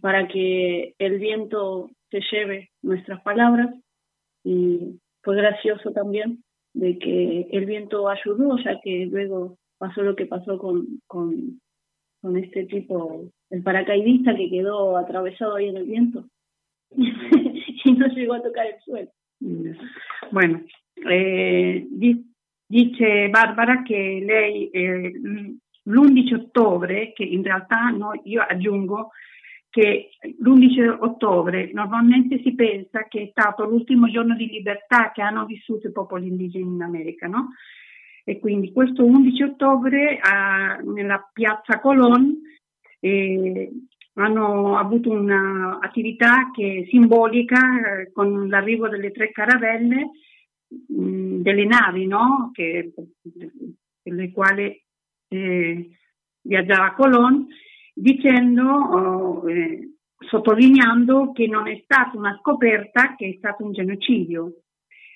para 0.00 0.26
que 0.28 0.94
el 0.98 1.18
viento 1.18 1.90
se 2.10 2.20
lleve 2.32 2.70
nuestras 2.82 3.20
palabras 3.20 3.68
y 4.44 4.98
fue 5.22 5.36
gracioso 5.36 5.92
también 5.92 6.42
de 6.74 6.98
que 6.98 7.48
el 7.50 7.66
viento 7.66 8.08
ayudó, 8.08 8.56
ya 8.58 8.80
que 8.80 9.06
luego 9.06 9.58
pasó 9.78 10.02
lo 10.02 10.14
que 10.16 10.26
pasó 10.26 10.58
con, 10.58 11.00
con, 11.06 11.60
este 12.36 12.64
tipo, 12.64 13.30
el 13.50 13.62
paracaidista 13.62 14.34
que 14.34 14.50
quedó 14.50 14.96
atravesado 14.96 15.56
ahí 15.56 15.68
en 15.68 15.76
el 15.76 15.84
viento 15.84 16.24
y 16.90 17.92
no 17.92 18.06
llegó 18.08 18.34
a 18.34 18.42
tocar 18.42 18.66
el 18.66 18.80
suelo. 18.80 19.10
Bueno, 20.32 20.62
eh, 21.08 21.86
dice 22.68 23.28
Barbara 23.28 23.82
che 23.84 24.20
lei 24.24 24.68
eh, 24.70 25.12
l'11 25.84 26.34
ottobre, 26.34 27.12
che 27.14 27.24
in 27.24 27.42
realtà 27.42 27.88
no, 27.90 28.12
io 28.24 28.42
aggiungo 28.42 29.10
che 29.78 30.10
l'11 30.40 30.96
ottobre 30.98 31.70
normalmente 31.72 32.40
si 32.42 32.52
pensa 32.56 33.06
che 33.06 33.22
è 33.22 33.28
stato 33.30 33.64
l'ultimo 33.64 34.10
giorno 34.10 34.34
di 34.34 34.48
libertà 34.48 35.12
che 35.12 35.22
hanno 35.22 35.44
vissuto 35.46 35.86
i 35.86 35.92
popoli 35.92 36.26
indigeni 36.26 36.74
in 36.74 36.82
America, 36.82 37.28
no? 37.28 37.50
E 38.24 38.40
quindi 38.40 38.72
questo 38.72 39.04
11 39.04 39.42
ottobre 39.44 40.18
a, 40.20 40.80
nella 40.82 41.30
piazza 41.32 41.78
Colón 41.78 42.40
eh, 42.98 43.70
hanno 44.14 44.76
avuto 44.76 45.12
un'attività 45.12 46.50
simbolica 46.90 48.00
eh, 48.00 48.12
con 48.12 48.48
l'arrivo 48.48 48.88
delle 48.88 49.12
tre 49.12 49.30
caravelle 49.30 50.10
mh, 50.88 51.02
mm, 51.02 51.40
delle 51.42 51.64
navi, 51.64 52.06
no? 52.08 52.50
Che, 52.52 52.92
le 54.02 54.32
quali 54.32 54.82
eh, 55.28 55.88
viaggiava 56.40 56.94
Colón 56.94 57.46
dicendo, 58.00 58.64
oh, 58.64 59.50
eh, 59.50 59.96
sottolineando 60.18 61.32
che 61.32 61.46
non 61.46 61.68
è 61.68 61.80
stata 61.84 62.16
una 62.16 62.36
scoperta, 62.40 63.14
che 63.16 63.28
è 63.28 63.34
stato 63.38 63.64
un 63.64 63.72
genocidio. 63.72 64.62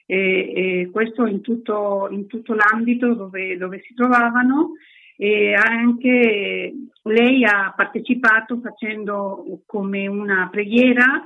E, 0.05 0.53
e 0.55 0.91
questo 0.91 1.27
in 1.27 1.41
tutto, 1.41 2.09
in 2.11 2.27
tutto 2.27 2.55
l'ambito 2.55 3.15
dove, 3.15 3.57
dove, 3.57 3.81
si 3.87 3.95
trovavano 3.95 4.73
e 5.17 5.55
anche 5.55 6.75
lei 7.05 7.45
ha 7.45 7.73
partecipato 7.75 8.59
facendo 8.61 9.63
come 9.65 10.09
una 10.09 10.49
preghiera 10.51 11.25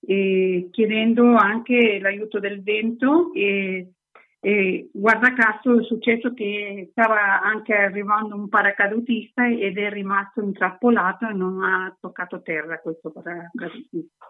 eh, 0.00 0.68
chiedendo 0.70 1.34
anche 1.34 1.98
l'aiuto 2.00 2.38
del 2.38 2.62
vento 2.62 3.32
e 3.34 3.92
e 4.40 4.88
guarda 4.92 5.34
caso 5.34 5.80
è 5.80 5.84
successo 5.84 6.32
che 6.32 6.88
stava 6.92 7.42
anche 7.42 7.74
arrivando 7.74 8.36
un 8.36 8.48
paracadutista 8.48 9.48
ed 9.48 9.76
è 9.76 9.90
rimasto 9.90 10.40
intrappolato 10.40 11.28
e 11.28 11.32
non 11.32 11.62
ha 11.62 11.96
toccato 11.98 12.40
terra 12.42 12.78
questo 12.78 13.10
paracadutista. 13.10 14.26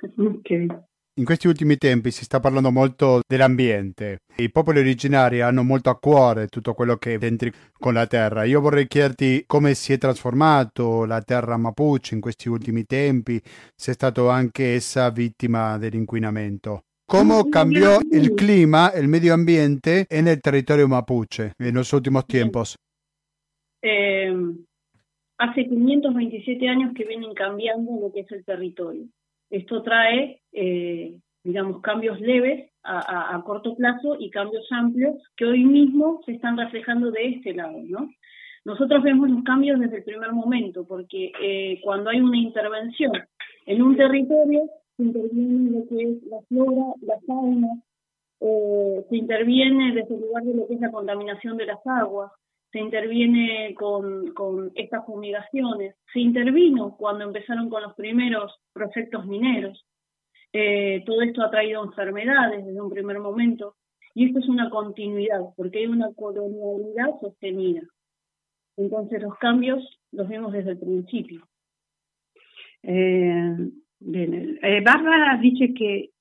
ok. 0.16 0.66
in 1.14 1.24
questi 1.24 1.48
ultimi 1.48 1.76
tempi 1.76 2.12
si 2.12 2.24
sta 2.24 2.38
parlando 2.38 2.70
molto 2.70 3.20
dell'ambiente. 3.26 4.20
I 4.36 4.50
popoli 4.50 4.78
originari 4.78 5.40
hanno 5.40 5.64
molto 5.64 5.90
a 5.90 5.98
cuore 5.98 6.46
tutto 6.46 6.72
quello 6.72 6.96
che 6.96 7.18
entri 7.20 7.52
con 7.76 7.92
la 7.92 8.06
terra. 8.06 8.44
Io 8.44 8.60
vorrei 8.60 8.86
chiederti 8.86 9.42
come 9.46 9.74
si 9.74 9.92
è 9.92 9.98
trasformato 9.98 11.04
la 11.04 11.20
terra 11.22 11.56
Mapuche 11.56 12.14
in 12.14 12.20
questi 12.20 12.48
ultimi 12.48 12.84
tempi, 12.84 13.42
se 13.74 13.90
è 13.90 13.94
stato 13.94 14.30
anche 14.30 14.74
essa 14.74 15.10
vittima 15.10 15.76
dell'inquinamento. 15.76 16.84
¿Cómo 17.10 17.50
cambió 17.50 17.98
el 18.12 18.36
clima, 18.36 18.92
el 18.94 19.08
medio 19.08 19.34
ambiente 19.34 20.06
en 20.08 20.28
el 20.28 20.40
territorio 20.40 20.86
mapuche 20.86 21.54
en 21.58 21.74
los 21.74 21.92
últimos 21.92 22.24
tiempos? 22.24 22.76
Eh, 23.82 24.32
hace 25.36 25.66
527 25.66 26.68
años 26.68 26.92
que 26.94 27.04
vienen 27.04 27.34
cambiando 27.34 27.98
lo 28.00 28.12
que 28.12 28.20
es 28.20 28.30
el 28.30 28.44
territorio. 28.44 29.06
Esto 29.50 29.82
trae, 29.82 30.40
eh, 30.52 31.18
digamos, 31.42 31.80
cambios 31.80 32.20
leves 32.20 32.70
a, 32.84 33.42
corto 33.44 33.74
plazo 33.74 34.16
y 34.16 34.30
cambios 34.30 34.70
amplios 34.70 35.16
que 35.36 35.46
hoy 35.46 35.64
mismo 35.64 36.20
se 36.24 36.32
están 36.34 36.56
reflejando 36.56 37.10
de 37.10 37.26
este 37.26 37.54
lado, 37.54 37.76
¿no? 37.88 38.08
Nosotros 38.64 39.02
vemos 39.02 39.28
los 39.28 39.42
cambios 39.42 39.80
desde 39.80 39.96
el 39.96 40.04
primer 40.04 40.30
momento, 40.30 40.86
porque 40.86 41.32
eh, 41.42 41.80
cuando 41.82 42.10
hay 42.10 42.20
una 42.20 42.38
intervención 42.38 43.10
en 43.66 43.82
un 43.82 43.96
territorio, 43.96 44.70
interviene 45.02 45.70
lo 45.70 45.86
que 45.86 46.02
es 46.02 46.22
la 46.24 46.40
flora, 46.48 46.94
la 47.02 47.20
fauna, 47.26 47.82
eh, 48.40 49.04
se 49.08 49.16
interviene 49.16 49.94
desde 49.94 50.14
el 50.14 50.20
lugar 50.22 50.42
de 50.44 50.54
lo 50.54 50.66
que 50.66 50.74
es 50.74 50.80
la 50.80 50.90
contaminación 50.90 51.56
de 51.56 51.66
las 51.66 51.86
aguas, 51.86 52.32
se 52.72 52.78
interviene 52.78 53.74
con, 53.74 54.32
con 54.32 54.70
estas 54.74 55.04
fumigaciones, 55.04 55.96
se 56.12 56.20
intervino 56.20 56.96
cuando 56.96 57.24
empezaron 57.24 57.68
con 57.68 57.82
los 57.82 57.94
primeros 57.94 58.60
proyectos 58.72 59.26
mineros. 59.26 59.84
Eh, 60.52 61.02
todo 61.04 61.22
esto 61.22 61.42
ha 61.42 61.50
traído 61.50 61.84
enfermedades 61.84 62.64
desde 62.64 62.80
un 62.80 62.90
primer 62.90 63.18
momento 63.18 63.76
y 64.14 64.26
esto 64.26 64.40
es 64.40 64.48
una 64.48 64.70
continuidad 64.70 65.40
porque 65.56 65.78
hay 65.78 65.86
una 65.86 66.12
colonialidad 66.14 67.20
sostenida. 67.20 67.82
Entonces 68.76 69.22
los 69.22 69.36
cambios 69.38 70.00
los 70.12 70.28
vemos 70.28 70.52
desde 70.52 70.72
el 70.72 70.78
principio. 70.78 71.46
Eh, 72.82 73.56
eh, 74.02 74.80
Bárbara 74.82 75.36
dice 75.36 75.72
che 75.72 76.12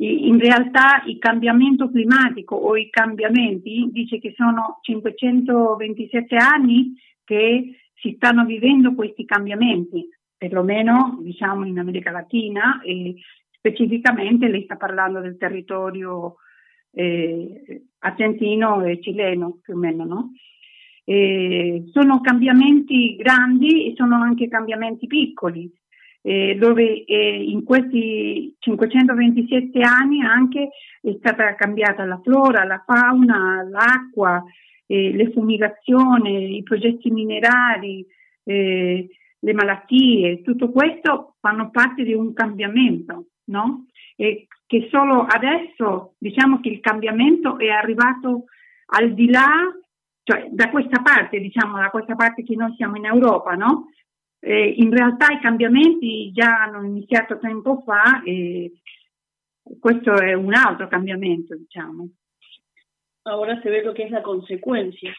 in 0.00 0.38
realtà 0.38 1.02
il 1.06 1.18
cambiamento 1.18 1.90
climatico 1.90 2.54
o 2.54 2.76
i 2.76 2.88
cambiamenti 2.88 3.88
dice 3.90 4.18
che 4.18 4.32
sono 4.36 4.78
527 4.82 6.36
anni 6.36 6.94
che 7.24 7.74
si 7.94 8.14
stanno 8.14 8.44
vivendo 8.44 8.94
questi 8.94 9.24
cambiamenti, 9.24 10.08
perlomeno 10.36 11.18
diciamo 11.20 11.66
in 11.66 11.78
America 11.78 12.12
Latina 12.12 12.80
e 12.80 13.16
specificamente 13.50 14.48
lei 14.48 14.64
sta 14.64 14.76
parlando 14.76 15.20
del 15.20 15.36
territorio 15.36 16.36
eh, 16.92 17.86
argentino 17.98 18.84
e 18.84 19.00
cileno 19.02 19.58
più 19.62 19.74
o 19.74 19.78
meno, 19.78 20.04
no? 20.04 20.32
Eh, 21.04 21.84
sono 21.90 22.20
cambiamenti 22.20 23.16
grandi 23.16 23.86
e 23.86 23.94
sono 23.96 24.16
anche 24.22 24.46
cambiamenti 24.46 25.06
piccoli 25.06 25.68
eh, 26.22 26.56
dove 26.56 27.04
eh, 27.04 27.42
in 27.44 27.64
questi 27.64 28.54
527 28.58 29.80
anni 29.80 30.22
anche 30.22 30.70
è 31.00 31.14
stata 31.18 31.54
cambiata 31.54 32.04
la 32.04 32.20
flora, 32.22 32.64
la 32.64 32.82
fauna, 32.84 33.66
l'acqua, 33.68 34.42
eh, 34.86 35.12
le 35.12 35.30
fumigazioni, 35.32 36.56
i 36.56 36.62
progetti 36.62 37.10
minerari, 37.10 38.04
eh, 38.44 39.08
le 39.40 39.52
malattie, 39.52 40.42
tutto 40.42 40.70
questo 40.70 41.36
fanno 41.40 41.70
parte 41.70 42.02
di 42.02 42.12
un 42.12 42.32
cambiamento, 42.32 43.26
no? 43.44 43.86
E 44.16 44.48
che 44.66 44.88
solo 44.90 45.24
adesso 45.24 46.14
diciamo 46.18 46.60
che 46.60 46.68
il 46.68 46.80
cambiamento 46.80 47.58
è 47.58 47.68
arrivato 47.68 48.44
al 48.86 49.14
di 49.14 49.30
là, 49.30 49.48
cioè 50.24 50.48
da 50.50 50.70
questa 50.70 51.00
parte, 51.00 51.38
diciamo 51.38 51.78
da 51.78 51.90
questa 51.90 52.16
parte 52.16 52.42
che 52.42 52.56
noi 52.56 52.74
siamo 52.74 52.96
in 52.96 53.06
Europa, 53.06 53.54
no? 53.54 53.86
Eh, 54.40 54.74
in 54.76 54.90
realtà 54.90 55.32
i 55.32 55.40
cambiamenti 55.40 56.30
già 56.32 56.62
hanno 56.62 56.84
iniziato 56.84 57.38
tempo 57.38 57.82
fa 57.84 58.22
e 58.24 58.72
questo 59.80 60.14
è 60.14 60.32
un 60.32 60.54
altro 60.54 60.88
cambiamento, 60.88 61.56
diciamo. 61.56 62.08
Ahora 63.22 63.60
se 63.60 63.68
ve 63.68 63.82
lo 63.82 63.92
que 63.92 64.04
es 64.04 64.10
la 64.10 64.22
consecuencia 64.22 65.12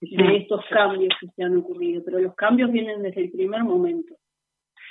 de 0.00 0.36
estos 0.36 0.64
cambios 0.68 1.14
que 1.20 1.28
se 1.34 1.44
han 1.44 1.56
ocurrido, 1.56 2.02
pero 2.02 2.18
los 2.18 2.34
cambios 2.34 2.70
vienen 2.70 3.02
desde 3.02 3.22
el 3.22 3.30
primer 3.30 3.62
momento. 3.62 4.16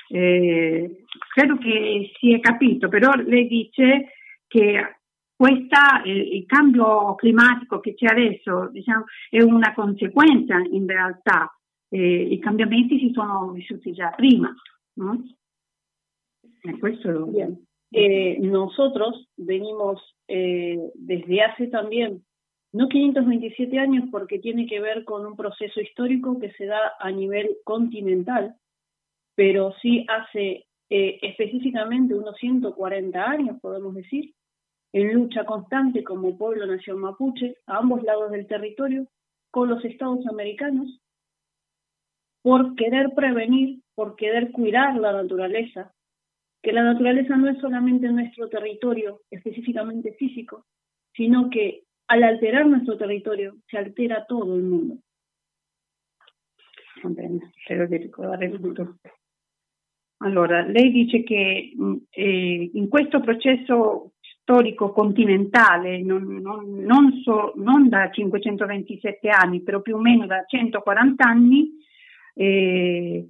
Eh, 0.10 1.04
credo 1.34 1.58
che 1.58 2.12
si 2.20 2.34
è 2.34 2.40
capito, 2.40 2.88
però 2.88 3.12
lei 3.14 3.48
dice 3.48 4.14
che 4.48 5.00
questa, 5.36 6.02
il, 6.06 6.36
il 6.36 6.46
cambio 6.46 7.16
climatico 7.16 7.80
che 7.80 7.94
c'è 7.94 8.08
adesso 8.08 8.70
diciamo, 8.72 9.06
è 9.30 9.42
una 9.42 9.74
conseguenza 9.74 10.58
in 10.58 10.86
realtà 10.86 11.52
eh, 11.92 12.28
i 12.32 12.40
cambiamenti 12.40 13.00
si 13.00 13.12
sono 13.14 13.52
vissuti 13.52 13.92
già 13.92 14.10
prima. 14.12 14.54
¿no? 14.96 15.24
Eh, 17.92 18.38
nosotros 18.40 19.28
venimos 19.36 20.02
eh, 20.28 20.80
desde 20.96 21.42
hace 21.42 21.68
también, 21.68 22.24
no 22.72 22.88
527 22.88 23.78
años, 23.78 24.06
porque 24.12 24.40
tiene 24.40 24.66
que 24.66 24.80
ver 24.80 25.04
con 25.04 25.26
un 25.26 25.36
proceso 25.36 25.82
histórico 25.82 26.40
que 26.40 26.52
se 26.54 26.66
da 26.66 26.94
a 27.00 27.12
nivel 27.12 27.58
continental, 27.66 28.56
pero 29.36 29.74
sí 29.82 30.06
hace 30.08 30.68
eh, 30.90 31.20
específicamente 31.22 32.14
unos 32.14 32.38
140 32.38 33.22
años, 33.22 33.60
podemos 33.62 33.94
decir, 33.94 34.34
en 34.94 35.14
lucha 35.14 35.46
constante 35.46 36.04
como 36.04 36.38
pueblo 36.38 36.66
nación 36.66 37.00
mapuche 37.00 37.58
a 37.66 37.78
ambos 37.78 38.04
lados 38.04 38.32
del 38.32 38.48
territorio 38.48 39.08
con 39.50 39.70
los 39.70 39.84
estados 39.84 40.26
americanos 40.28 41.02
por 42.42 42.76
querer 42.76 43.14
prevenir, 43.16 43.80
por 43.96 44.16
querer 44.16 44.52
cuidar 44.52 44.98
la 44.98 45.12
naturaleza, 45.12 45.94
que 46.62 46.72
la 46.72 46.84
naturaleza 46.84 47.36
no 47.36 47.50
es 47.50 47.60
solamente 47.60 48.08
nuestro 48.10 48.50
territorio 48.50 49.22
específicamente 49.30 50.14
físico, 50.14 50.66
sino 51.14 51.50
que 51.50 51.84
al 52.08 52.24
alterar 52.24 52.68
nuestro 52.68 52.98
territorio 52.98 53.56
se 53.70 53.78
altera 53.78 54.26
todo 54.26 54.56
el 54.56 54.64
mundo. 54.64 54.98
Allora, 60.18 60.64
lei 60.64 60.92
dice 60.92 61.24
che 61.24 61.74
eh, 62.12 62.70
in 62.74 62.90
questo 62.90 63.22
processo 63.22 64.12
storico 64.20 64.92
continentale, 64.92 66.02
non, 66.04 66.26
non, 66.42 66.84
non, 66.84 67.22
so, 67.24 67.54
non 67.56 67.90
da 67.90 68.12
527 68.12 69.30
anni, 69.30 69.62
però 69.62 69.82
più 69.82 69.96
o 69.96 70.00
meno 70.00 70.28
da 70.28 70.44
140 70.46 71.24
anni, 71.24 71.72
eh, 72.34 73.28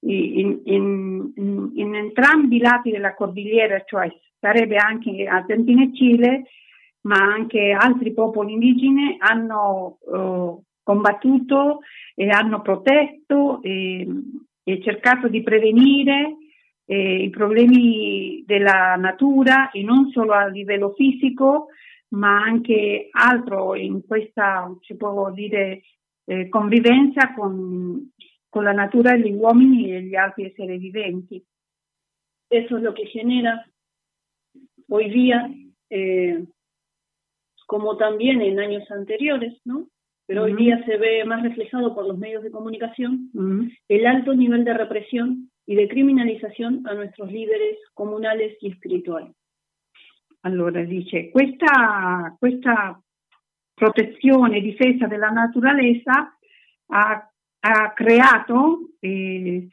in, 0.00 0.60
in, 0.64 1.32
in, 1.74 1.94
entrambi 1.94 2.56
i 2.56 2.60
lati 2.60 2.90
della 2.90 3.14
cordigliera, 3.14 3.82
cioè 3.84 4.08
sarebbe 4.38 4.76
anche 4.76 5.24
Argentina 5.24 5.82
e 5.82 5.90
Cile, 5.94 6.42
ma 7.02 7.16
anche 7.16 7.70
altri 7.70 8.12
popoli 8.12 8.52
indigeni 8.52 9.16
hanno 9.18 9.98
eh, 10.12 10.62
combattuto 10.82 11.80
e 12.14 12.28
hanno 12.28 12.60
protetto 12.60 13.62
e, 13.62 14.06
e 14.62 14.82
cercato 14.82 15.28
di 15.28 15.42
prevenire 15.42 16.36
eh, 16.86 17.22
i 17.22 17.30
problemi 17.30 18.42
della 18.46 18.96
natura 18.96 19.70
e 19.70 19.82
non 19.82 20.10
solo 20.10 20.32
a 20.32 20.46
livello 20.46 20.92
fisico, 20.94 21.68
ma 22.08 22.40
anche 22.40 23.08
altro 23.10 23.74
in 23.74 24.04
questa, 24.06 24.70
si 24.82 24.96
può 24.96 25.30
dire, 25.30 25.82
eh, 26.26 26.48
convivenza 26.48 27.32
con 27.34 28.10
con 28.54 28.64
la 28.64 28.72
natura 28.72 29.14
de 29.14 29.18
los 29.18 29.32
uomini 29.32 29.90
y 29.90 30.02
gli 30.02 30.14
altri 30.14 30.44
esseri 30.44 30.78
viventi. 30.78 31.44
Eso 32.48 32.76
es 32.76 32.82
lo 32.84 32.94
que 32.94 33.06
genera 33.06 33.66
hoy 34.88 35.10
día, 35.10 35.50
eh, 35.90 36.44
como 37.66 37.96
también 37.96 38.40
en 38.42 38.60
años 38.60 38.88
anteriores, 38.92 39.60
¿no? 39.64 39.88
Pero 40.26 40.44
hoy 40.44 40.54
día 40.54 40.80
se 40.86 40.96
ve 40.98 41.24
más 41.24 41.42
reflejado 41.42 41.96
por 41.96 42.06
los 42.06 42.16
medios 42.16 42.44
de 42.44 42.52
comunicación 42.52 43.28
el 43.88 44.06
alto 44.06 44.32
nivel 44.34 44.62
de 44.64 44.74
represión 44.74 45.50
y 45.66 45.74
de 45.74 45.88
criminalización 45.88 46.86
a 46.86 46.94
nuestros 46.94 47.32
líderes 47.32 47.78
comunales 47.92 48.56
y 48.60 48.68
espirituales. 48.68 49.34
Allora 50.42 50.84
dice, 50.84 51.32
questa, 51.34 52.36
questa 52.40 53.02
protezione 53.74 54.58
e 54.58 54.60
difesa 54.60 55.08
della 55.08 55.30
naturaleza 55.30 56.38
ha 56.90 57.33
ha 57.66 57.92
creato 57.94 58.90
eh, 59.00 59.66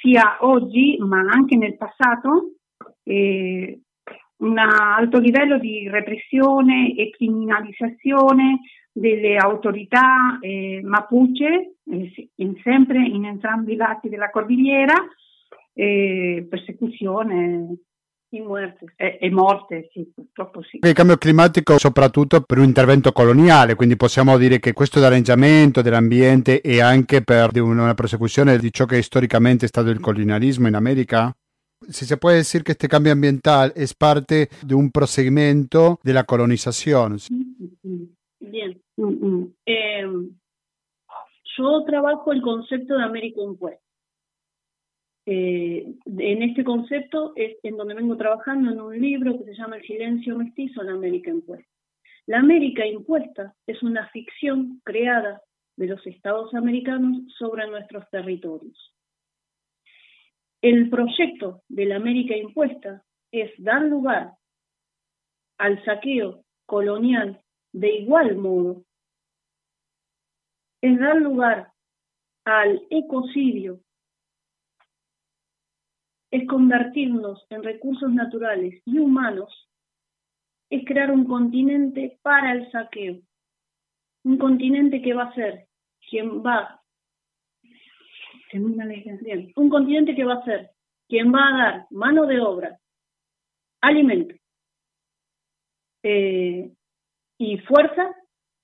sia 0.00 0.36
oggi 0.40 0.96
ma 1.00 1.18
anche 1.18 1.56
nel 1.56 1.76
passato 1.76 2.52
eh, 3.02 3.80
un 4.36 4.58
alto 4.58 5.18
livello 5.18 5.58
di 5.58 5.88
repressione 5.88 6.94
e 6.94 7.10
criminalizzazione 7.10 8.60
delle 8.92 9.36
autorità 9.36 10.38
eh, 10.40 10.80
mapuche, 10.84 11.74
eh, 11.84 12.30
in, 12.36 12.60
sempre 12.62 13.04
in 13.04 13.24
entrambi 13.24 13.72
i 13.72 13.76
lati 13.76 14.08
della 14.08 14.30
cordigliera, 14.30 14.94
persecuzione 15.74 17.66
Y 17.66 17.76
muertes. 17.76 17.91
E, 18.96 19.18
e 19.20 19.30
morte, 19.30 19.90
sì, 19.92 20.10
purtroppo 20.14 20.62
sì. 20.62 20.78
Il 20.80 20.92
cambio 20.94 21.18
climatico 21.18 21.76
soprattutto 21.76 22.40
per 22.40 22.58
un 22.58 22.64
intervento 22.64 23.12
coloniale, 23.12 23.74
quindi 23.74 23.96
possiamo 23.96 24.38
dire 24.38 24.58
che 24.58 24.72
questo 24.72 25.00
danneggiamento 25.00 25.82
dell'ambiente 25.82 26.62
è 26.62 26.80
anche 26.80 27.22
per 27.22 27.50
una 27.60 27.92
prosecuzione 27.92 28.56
di 28.56 28.72
ciò 28.72 28.86
che 28.86 29.02
storicamente 29.02 29.66
è 29.66 29.68
stato 29.68 29.90
il 29.90 30.00
colonialismo 30.00 30.66
in 30.66 30.74
America? 30.74 31.30
Si 31.88 32.06
se 32.06 32.16
puede 32.16 32.36
decir 32.38 32.62
que 32.62 32.72
este 32.72 32.88
cambio 32.88 33.12
ambiental 33.12 33.72
es 33.74 33.92
parte 33.92 34.48
de 34.62 34.74
un 34.74 34.90
procedimiento 34.90 35.98
de 36.02 36.12
la 36.12 36.24
colonización. 36.24 37.18
Bien. 38.38 38.80
Eh, 39.66 40.06
yo 41.58 41.84
trabajo 41.84 42.32
el 42.32 42.40
concepto 42.40 42.96
de 42.96 43.02
América 43.02 43.42
impuesta. 43.42 43.82
Eh, 45.24 45.86
en 46.06 46.42
este 46.42 46.64
concepto 46.64 47.32
es 47.36 47.56
en 47.62 47.76
donde 47.76 47.94
vengo 47.94 48.16
trabajando 48.16 48.72
en 48.72 48.80
un 48.80 49.00
libro 49.00 49.38
que 49.38 49.44
se 49.44 49.54
llama 49.54 49.76
El 49.76 49.86
silencio 49.86 50.36
mestizo, 50.36 50.82
la 50.82 50.92
América 50.92 51.30
impuesta. 51.30 51.68
La 52.26 52.38
América 52.38 52.86
impuesta 52.86 53.54
es 53.66 53.82
una 53.82 54.08
ficción 54.08 54.80
creada 54.84 55.42
de 55.76 55.86
los 55.86 56.04
estados 56.06 56.54
americanos 56.54 57.22
sobre 57.38 57.66
nuestros 57.68 58.08
territorios. 58.10 58.94
El 60.60 60.90
proyecto 60.90 61.62
de 61.68 61.86
la 61.86 61.96
América 61.96 62.36
impuesta 62.36 63.04
es 63.32 63.50
dar 63.58 63.82
lugar 63.82 64.34
al 65.58 65.84
saqueo 65.84 66.44
colonial 66.66 67.40
de 67.72 67.96
igual 67.96 68.36
modo, 68.36 68.84
es 70.82 70.98
dar 70.98 71.16
lugar 71.16 71.72
al 72.44 72.82
ecocidio 72.90 73.80
es 76.32 76.48
convertirnos 76.48 77.46
en 77.50 77.62
recursos 77.62 78.10
naturales 78.10 78.82
y 78.86 78.98
humanos, 78.98 79.68
es 80.70 80.82
crear 80.86 81.10
un 81.10 81.26
continente 81.26 82.18
para 82.22 82.52
el 82.52 82.70
saqueo. 82.72 83.20
Un 84.24 84.38
continente 84.38 85.02
que 85.02 85.12
va 85.12 85.24
a 85.24 85.34
ser 85.34 85.66
quien 86.08 86.42
va, 86.42 86.82
un 89.56 89.70
continente 89.70 90.14
que 90.14 90.24
va 90.24 90.34
a 90.34 90.44
ser 90.44 90.70
quien 91.08 91.32
va 91.32 91.48
a 91.48 91.56
dar 91.56 91.86
mano 91.90 92.26
de 92.26 92.40
obra, 92.40 92.78
alimento 93.82 94.34
eh, 96.02 96.72
y 97.38 97.58
fuerza 97.58 98.14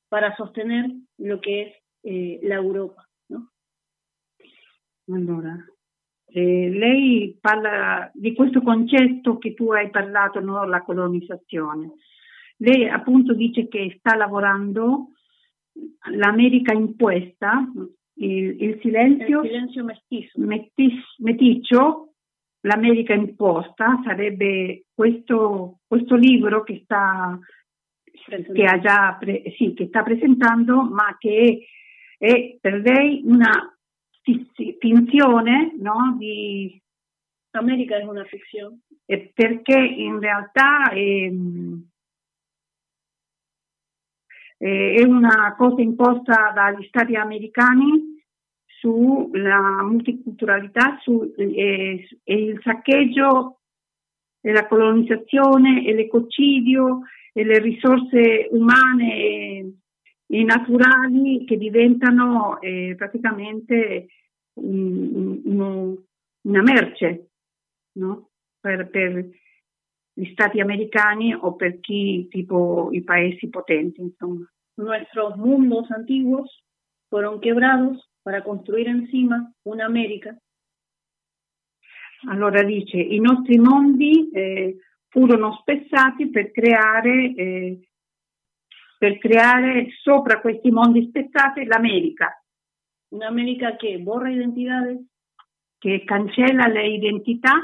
para 0.08 0.34
sostener 0.36 0.86
lo 1.18 1.40
que 1.40 1.62
es 1.62 1.76
eh, 2.04 2.40
la 2.42 2.54
Europa. 2.56 3.06
¿no? 3.28 3.50
Eh, 6.30 6.70
lei 6.70 7.36
parla 7.40 8.10
di 8.12 8.34
questo 8.34 8.60
concetto 8.60 9.38
che 9.38 9.54
tu 9.54 9.72
hai 9.72 9.88
parlato, 9.90 10.40
no? 10.40 10.64
la 10.64 10.82
colonizzazione. 10.82 11.92
Lei 12.58 12.88
appunto 12.88 13.34
dice 13.34 13.68
che 13.68 13.96
sta 13.98 14.16
lavorando 14.16 15.12
l'America 16.10 16.72
impuesta, 16.74 17.64
il, 18.14 18.62
il 18.62 18.78
silenzio, 18.82 19.42
il 19.42 19.48
silenzio 19.48 19.84
mestizo. 19.84 20.40
Metis, 20.40 20.94
meticcio, 21.18 22.12
l'America 22.62 23.14
imposta 23.14 24.00
sarebbe 24.04 24.84
questo, 24.94 25.78
questo 25.86 26.16
libro 26.16 26.62
che 26.62 26.80
sta, 26.84 27.38
che, 28.12 28.64
ha 28.64 28.78
già 28.80 29.16
pre, 29.18 29.42
sì, 29.56 29.72
che 29.72 29.86
sta 29.86 30.02
presentando, 30.02 30.82
ma 30.82 31.16
che 31.18 31.64
è, 32.18 32.26
è 32.26 32.56
per 32.60 32.80
lei 32.80 33.22
una 33.24 33.77
finzione 34.78 35.74
no? 35.78 36.16
di 36.18 36.80
America 37.52 37.96
è 37.96 38.04
una 38.04 38.24
fiction 38.24 38.80
perché 39.32 39.78
in 39.78 40.20
realtà 40.20 40.90
è, 40.90 41.30
è 44.58 45.02
una 45.04 45.54
cosa 45.56 45.80
imposta 45.80 46.52
dagli 46.54 46.84
stati 46.88 47.14
americani 47.14 48.16
sulla 48.66 49.82
multiculturalità 49.82 50.98
su, 51.00 51.32
e, 51.36 52.06
e 52.22 52.34
il 52.34 52.60
saccheggio 52.62 53.60
e 54.40 54.52
la 54.52 54.66
colonizzazione 54.66 55.84
e 55.84 55.94
l'ecocidio 55.94 57.00
e 57.32 57.44
le 57.44 57.58
risorse 57.58 58.48
umane 58.50 59.72
e 60.30 60.44
naturali 60.44 61.44
che 61.46 61.56
diventano 61.56 62.60
eh, 62.60 62.94
praticamente 62.96 64.08
un, 64.54 65.40
un, 65.44 65.96
una 66.42 66.62
merce 66.62 67.30
no? 67.92 68.30
per, 68.60 68.88
per, 68.90 69.26
gli 70.12 70.32
stati 70.32 70.60
americani 70.60 71.32
o 71.32 71.54
per 71.54 71.78
chi 71.78 72.26
tipo 72.28 72.88
i 72.90 73.02
paesi 73.04 73.48
potenti. 73.48 74.00
Insomma. 74.00 74.50
Nuestros 74.74 75.36
mundos 75.36 75.88
antiguos 75.90 76.64
fueron 77.08 77.40
quebrados 77.40 78.04
para 78.22 78.42
construir 78.42 78.88
encima 78.88 79.52
una 79.62 79.86
América. 79.86 80.36
Allora 82.28 82.64
dice, 82.64 82.98
i 82.98 83.20
nostri 83.20 83.58
mondi 83.58 84.28
eh, 84.30 84.76
furono 85.06 85.52
spezzati 85.60 86.28
per 86.30 86.50
creare, 86.50 87.34
eh, 87.34 87.87
per 88.98 89.16
creare 89.18 89.86
sopra 90.02 90.40
questi 90.40 90.70
mondi 90.70 91.06
spezzati 91.06 91.64
l'America. 91.64 92.30
Una 93.10 93.28
América 93.28 93.76
que 93.76 93.96
borra 93.98 94.30
identidades, 94.30 94.98
que 95.78 96.04
cancela 96.04 96.66
la 96.66 96.84
identidad, 96.84 97.62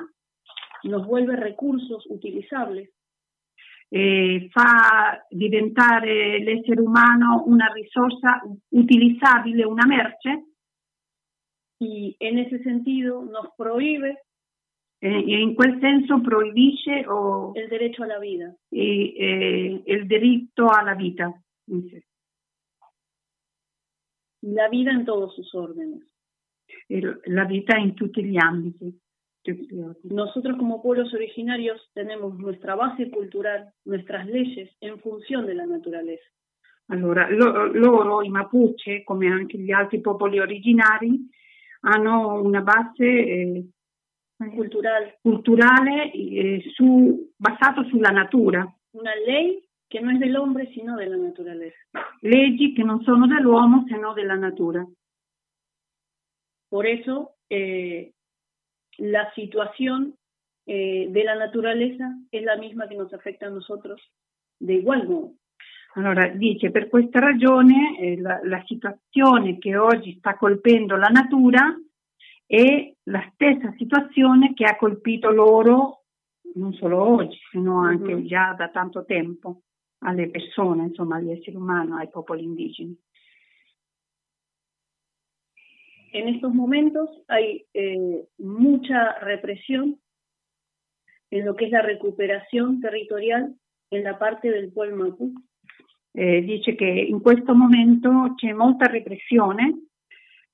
nos 0.85 1.05
vuelve 1.07 1.37
recursos 1.37 2.07
utilizables. 2.09 2.89
Eh, 3.91 4.49
fa 4.51 5.25
diventare 5.29 6.39
l'essere 6.39 6.81
umano 6.81 7.43
una 7.47 7.71
risorsa 7.73 8.43
utilizzabile, 8.71 9.65
una 9.65 9.87
merce. 9.87 10.45
Y 11.79 12.17
en 12.21 12.39
ese 12.39 12.63
sentido 12.63 13.23
nos 13.23 13.49
prohíbe 13.57 14.24
en 15.01 15.55
quel 15.57 15.81
senso 15.81 16.23
proibisce 16.23 17.07
o, 17.09 17.53
el 17.55 17.69
derecho 17.69 18.05
a 18.05 18.07
la 18.07 18.19
vida. 18.19 18.55
Y, 18.71 19.15
eh, 19.19 19.83
el 19.87 20.09
diritto 20.09 20.71
alla 20.71 20.95
vita. 20.95 21.33
Dice 21.67 22.05
la 24.45 24.69
vida 24.69 24.93
en 24.93 25.05
todos 25.05 25.35
sus 25.35 25.55
órdenes. 25.55 26.03
La 27.27 27.45
vida 27.45 27.77
en 27.79 27.95
tutti 27.95 28.23
gli 28.23 28.37
ambiti. 28.39 29.01
Nosotros 30.05 30.57
como 30.59 30.83
pueblos 30.83 31.13
originarios 31.13 31.91
tenemos 31.93 32.39
nuestra 32.39 32.75
base 32.75 33.11
cultural, 33.11 33.73
nuestras 33.85 34.27
leyes 34.27 34.71
en 34.81 34.99
función 35.01 35.47
de 35.47 35.55
la 35.55 35.67
naturaleza. 35.67 36.25
Allora, 36.89 37.29
lo, 37.31 37.67
loro, 37.67 38.23
i 38.23 38.29
Mapuche, 38.29 39.05
come 39.05 39.31
anche 39.31 39.59
gli 39.59 39.71
altri 39.71 40.01
popoli 40.01 40.39
originari, 40.39 41.29
hanno 41.81 42.43
una 42.43 42.61
base 42.61 43.05
eh, 43.05 43.65
cultural, 44.53 45.15
culturale 45.23 46.11
eh, 46.13 46.63
su, 46.75 47.33
basato 47.37 47.85
sulla 47.85 48.11
natura. 48.11 48.67
Una 48.93 49.15
ley 49.27 49.65
que 49.89 50.01
no 50.01 50.11
es 50.11 50.19
del 50.19 50.37
hombre 50.37 50.71
sino 50.73 50.97
de 50.97 51.07
la 51.07 51.17
naturaleza. 51.17 51.79
Leggi 52.21 52.75
che 52.75 52.83
non 52.83 53.03
sono 53.03 53.27
dell'uomo 53.27 53.85
sino 53.87 54.13
della 54.13 54.37
natura. 54.37 54.85
Por 56.69 56.87
eso 56.87 57.37
eh, 57.49 58.13
la 58.99 59.33
situación 59.35 60.15
eh, 60.67 61.07
de 61.11 61.25
la 61.25 61.37
naturaleza 61.37 62.17
es 62.31 62.43
la 62.43 62.57
misma 62.57 62.89
che 62.89 62.97
nos 62.97 63.13
afecta 63.13 63.47
a 63.47 63.51
nosotros 63.51 64.01
de 64.59 64.75
igual 64.75 65.07
modo. 65.07 65.35
Allora, 65.97 66.29
dice, 66.29 66.73
per 66.73 66.89
questa 66.89 67.21
ragione 67.21 67.97
eh, 68.01 68.21
la, 68.21 68.41
la, 68.43 68.65
situazione 68.67 69.59
che 69.59 69.77
oggi 69.77 70.17
sta 70.19 70.37
colpendo 70.37 70.97
la 70.97 71.07
natura 71.07 71.73
è 72.47 72.93
la 73.05 73.31
stessa 73.33 73.75
situazione 73.77 74.55
che 74.55 74.65
ha 74.65 74.77
colpito 74.77 75.31
loro 75.31 76.05
non 76.55 76.73
solo 76.75 77.03
oggi, 77.03 77.39
sino 77.51 77.81
anche 77.81 78.13
-huh. 78.15 78.27
già 78.27 78.55
da 78.57 78.69
tanto 78.69 79.05
tempo 79.05 79.63
alle 80.05 80.29
persone, 80.29 80.85
insomma, 80.85 81.17
agli 81.17 81.31
esseri 81.31 81.57
umani, 81.57 81.93
ai 81.93 82.09
popoli 82.09 82.45
indigeni. 82.45 82.97
En 86.13 86.29
estos 86.29 86.55
momentos 86.55 87.11
hay 87.27 87.67
eh, 87.73 88.29
mucha 88.39 89.19
represión 89.21 89.99
en 91.31 91.45
lo 91.45 91.57
que 91.57 91.65
es 91.65 91.73
la 91.73 91.83
recuperación 91.83 92.81
territorial 92.81 93.57
en 93.91 94.05
la 94.05 94.17
parte 94.17 94.49
del 94.49 94.71
pueblo 94.73 94.97
Mapu. 94.97 95.33
Eh, 96.13 96.43
dice 96.43 96.77
che 96.77 96.87
in 96.87 97.21
questo 97.21 97.57
momento 97.57 98.35
c'è 98.37 98.53
molta 98.53 98.87
repressione 98.87 99.89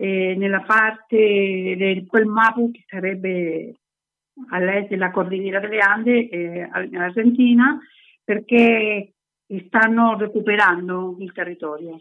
eh, 0.00 0.34
nella 0.34 0.62
parte 0.62 1.74
del 1.76 2.06
quel 2.06 2.24
Mapu 2.24 2.70
che 2.70 2.84
sarebbe 2.88 3.74
all'est 4.48 4.88
della 4.88 5.10
Cordillera 5.10 5.60
delle 5.60 5.80
Ande 5.80 6.26
eh, 6.30 6.70
in 6.90 6.96
Argentina 6.96 7.78
perché 8.24 9.12
stanno 9.66 10.16
recuperando 10.16 11.16
il 11.18 11.30
territorio, 11.32 12.00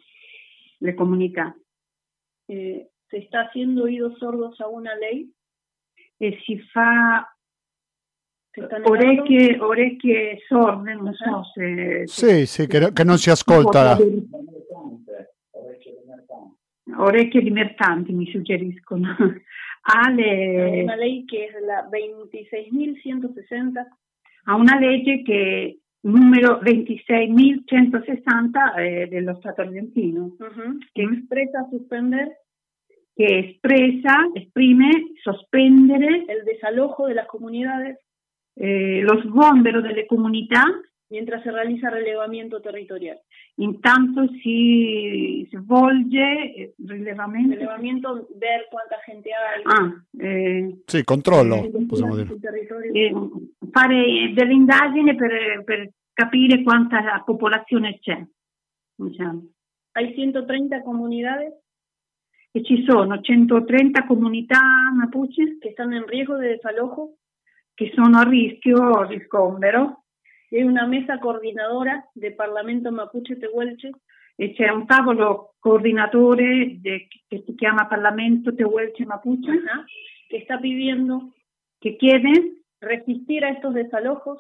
le 0.77 0.93
comunità. 0.93 1.53
Eh, 2.45 2.89
¿Se 3.07 3.17
está 3.17 3.41
haciendo 3.41 3.83
oídos 3.83 4.17
sordos 4.17 4.57
a 4.61 4.67
una 4.69 4.95
ley? 4.95 5.29
E 6.17 6.39
si 6.45 6.57
fa 6.71 7.35
orecchie, 8.83 9.59
orecchie 9.59 10.37
sorde, 10.47 10.93
non 10.93 11.13
so 11.13 11.43
se... 11.53 12.03
Sì, 12.05 12.45
sì, 12.45 12.65
che, 12.67 12.93
che 12.93 13.03
non 13.03 13.17
si 13.17 13.29
ascolta. 13.29 13.97
Orecchie 13.97 14.11
di 14.11 14.27
mercanti 17.51 18.13
mi 18.13 18.25
suggeriscono. 18.31 19.15
Ha 19.81 20.09
le... 20.11 20.81
Una 20.83 20.95
ley 20.95 21.23
che 21.23 21.47
è 21.47 21.59
la 21.61 21.87
26.160. 21.89 23.87
Ha 24.43 24.55
una 24.55 24.77
legge 24.77 25.21
che 25.23 25.79
numero 26.01 26.59
26.160 26.61 28.77
eh, 28.77 29.07
dello 29.07 29.37
Stato 29.39 29.61
argentino, 29.61 30.35
uh 30.37 30.37
-huh. 30.37 30.77
che 30.91 31.07
mm. 31.07 31.13
expresa 31.13 31.65
suspender 31.71 32.27
que 33.19 33.39
expresa, 33.39 34.15
exprime, 34.33 34.89
sospendere 35.21 36.23
el 36.29 36.45
desalojo 36.45 37.07
de 37.07 37.15
las 37.15 37.27
comunidades, 37.27 37.99
eh, 38.55 39.01
lo 39.01 39.21
sgombero 39.23 39.81
delle 39.81 40.05
comunità 40.05 40.63
mientras 41.09 41.43
se 41.43 41.51
realiza 41.51 41.89
relevamiento 41.89 42.61
territorial. 42.61 43.19
Intanto 43.55 44.27
si 44.41 45.47
svolge 45.51 46.53
eh, 46.55 46.73
rilevamento. 46.85 47.55
Rilevamiento, 47.55 48.27
ver 48.35 48.67
cuánta 48.69 48.97
gente 49.05 49.29
hay. 49.33 49.63
Ah, 49.65 50.03
eh, 50.17 50.81
sì, 50.85 51.03
controllo, 51.03 51.63
eh, 51.63 51.85
possiamo 51.87 52.15
dire. 52.15 52.33
Eh, 52.93 53.13
fare 53.71 54.33
delle 54.33 54.53
indagini 54.53 55.15
per, 55.15 55.63
per, 55.63 55.91
capire 56.13 56.63
quanta 56.63 57.21
popolazione 57.25 57.97
c'è. 57.99 58.21
Diciamo. 58.95 59.47
Hay 59.93 60.13
130 60.13 60.81
comunidades 60.81 61.53
e 62.51 62.63
ci 62.63 62.83
sono 62.85 63.21
130 63.21 64.05
comunità 64.05 64.59
mapuche 64.93 65.57
che 65.59 65.71
stanno 65.71 65.95
in 65.95 66.05
rischio 66.05 66.37
di 66.37 66.47
desalojo, 66.47 67.19
che 67.73 67.91
sono 67.95 68.17
a 68.17 68.23
rischio 68.23 69.05
di 69.07 69.15
sgombero. 70.49 70.57
E 70.57 70.63
una 70.63 70.85
mesa 70.85 71.17
coordinadora 71.19 72.09
del 72.13 72.35
Parlamento 72.35 72.91
Mapuche 72.91 73.37
Tehuelche. 73.37 73.91
E 74.35 74.53
c'è 74.53 74.69
un 74.69 74.85
tavolo 74.85 75.55
coordinatore 75.59 76.77
de, 76.79 77.07
che 77.27 77.43
si 77.45 77.55
chiama 77.55 77.87
Parlamento 77.87 78.53
Tehuelche 78.53 79.05
Mapuche, 79.05 79.51
Ajá, 79.51 79.83
che 80.29 80.41
sta 80.43 80.57
pidiendo 80.57 81.33
che 81.79 81.97
chiede 81.97 82.63
resistir 82.79 83.43
a 83.43 83.49
estos 83.49 83.73
desalojos, 83.73 84.39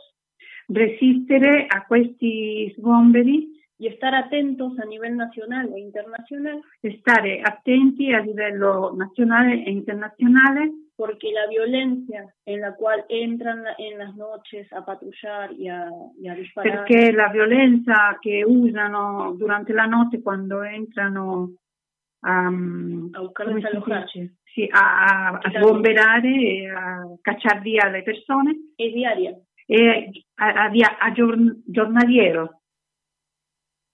resistere 0.67 1.65
a 1.67 1.85
questi 1.85 2.73
sgomberi 2.77 3.59
y 3.77 3.87
estar 3.87 4.13
atentos 4.13 4.77
a 4.79 4.85
nivel 4.85 5.15
nacional 5.15 5.71
e 5.73 5.79
internacional. 5.79 6.61
Stare 6.99 7.41
attenti 7.41 8.13
a 8.13 8.19
livello 8.19 8.93
nazionale 8.95 9.63
e 9.65 9.71
internazionale. 9.71 10.88
Porque 10.99 11.31
la 11.31 11.47
violencia 11.47 12.25
en 12.45 12.59
la 12.59 12.75
cual 12.75 13.05
entran 13.07 13.63
en 13.77 13.97
las 13.97 14.13
noches 14.17 14.67
a 14.73 14.83
patrullar 14.83 15.53
y 15.53 15.69
a, 15.69 15.87
y 16.21 16.27
a 16.27 16.35
disparar. 16.35 16.83
Perché 16.83 17.13
la 17.13 17.29
violenza 17.29 18.17
che 18.19 18.43
usano 18.43 19.33
durante 19.37 19.71
la 19.71 19.85
notte 19.85 20.21
quando 20.21 20.61
entrano 20.61 21.53
a, 22.25 22.47
a 22.47 23.21
buscar 23.21 23.53
desalojarsi. 23.53 24.29
Sì, 24.43 24.67
a, 24.69 25.39
a 25.41 25.51
sgomberare 25.53 26.27
e 26.27 26.69
a 26.69 27.05
cacciare 27.21 27.61
via 27.61 27.87
le 27.87 28.03
persone. 28.03 28.73
È 28.75 28.89
diaria. 28.89 29.39
È 29.65 30.09
a, 30.35 30.65
a, 30.65 30.97
a 30.99 31.11
giorn, 31.13 31.63
giornaliero. 31.65 32.59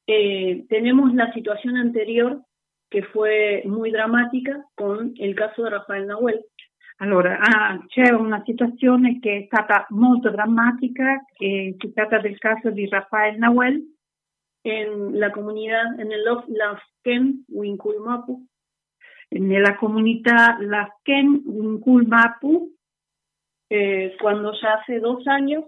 Eh, 0.08 0.66
tenemos 0.70 1.14
la 1.14 1.32
situación 1.34 1.78
anterior 1.78 2.42
que 2.90 3.04
fue 3.04 3.62
muy 3.66 3.92
dramática 3.92 4.66
con 4.74 5.12
il 5.14 5.36
caso 5.36 5.64
di 5.64 5.70
Rafael 5.70 6.08
Nahuel. 6.08 6.44
Allora, 6.98 7.40
ah, 7.40 7.84
c'è 7.88 8.12
una 8.12 8.42
situazione 8.46 9.20
che 9.20 9.38
è 9.38 9.44
stata 9.46 9.86
molto 9.90 10.30
drammatica, 10.30 11.26
che 11.34 11.76
si 11.78 11.94
tratta 11.94 12.20
del 12.20 12.38
caso 12.38 12.70
di 12.72 12.88
Rafael 12.88 13.38
Nahuel. 13.38 13.94
En 14.64 15.20
la 15.20 15.30
comunidad, 15.30 16.00
en 16.00 16.12
el 16.12 16.24
Lafken 16.24 17.44
Winkulmapu. 17.48 18.48
Nella 19.30 19.76
comunità 19.76 20.58
Lafken 20.60 21.44
Winkulmapu. 21.46 22.74
Eh, 23.68 24.16
cuando 24.18 24.54
ya 24.54 24.74
hace 24.76 25.00
dos 25.00 25.28
años 25.28 25.66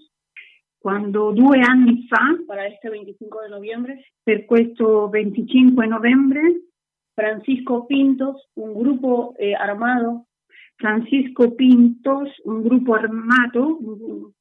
quando 0.87 1.33
due 1.33 1.59
anni 1.59 2.07
fa, 2.07 2.37
para 2.47 2.67
este 2.67 2.89
25 2.89 3.41
de 3.41 3.49
noviembre, 3.49 4.05
per 4.23 4.45
questo 4.45 5.09
25 5.09 5.85
novembre, 5.85 6.61
Francisco 7.13 7.85
Pintos, 7.85 8.47
un 8.53 8.73
gruppo 8.73 9.33
eh, 9.37 9.53
armado, 9.53 10.27
Francisco 10.77 11.55
Pintos, 11.55 12.29
un 12.43 12.61
gruppo 12.61 12.93
armato 12.93 13.79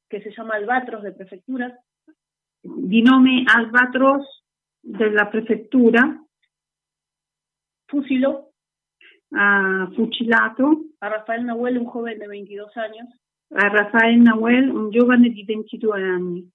che 0.05 0.21
si 0.21 0.29
chiama 0.29 0.53
Albatros 0.53 1.01
de 1.01 1.13
prefectura, 1.13 1.83
di 2.61 3.01
nome 3.01 3.43
Albatros 3.45 4.43
della 4.79 5.27
prefettura, 5.27 6.23
fusilò, 7.85 8.47
ha 9.31 9.89
fucilato 9.93 10.91
a 10.99 11.07
Rafael 11.07 11.43
Nahuel, 11.43 11.77
un 11.77 11.85
joven 11.85 12.17
de 12.19 12.27
22 12.27 12.71
años, 12.75 13.07
a 13.49 13.67
Rafael 13.67 14.21
Nahuel, 14.21 14.69
un 14.69 14.89
giovane 14.91 15.29
di 15.29 15.43
22 15.43 16.01
anni. 16.01 16.51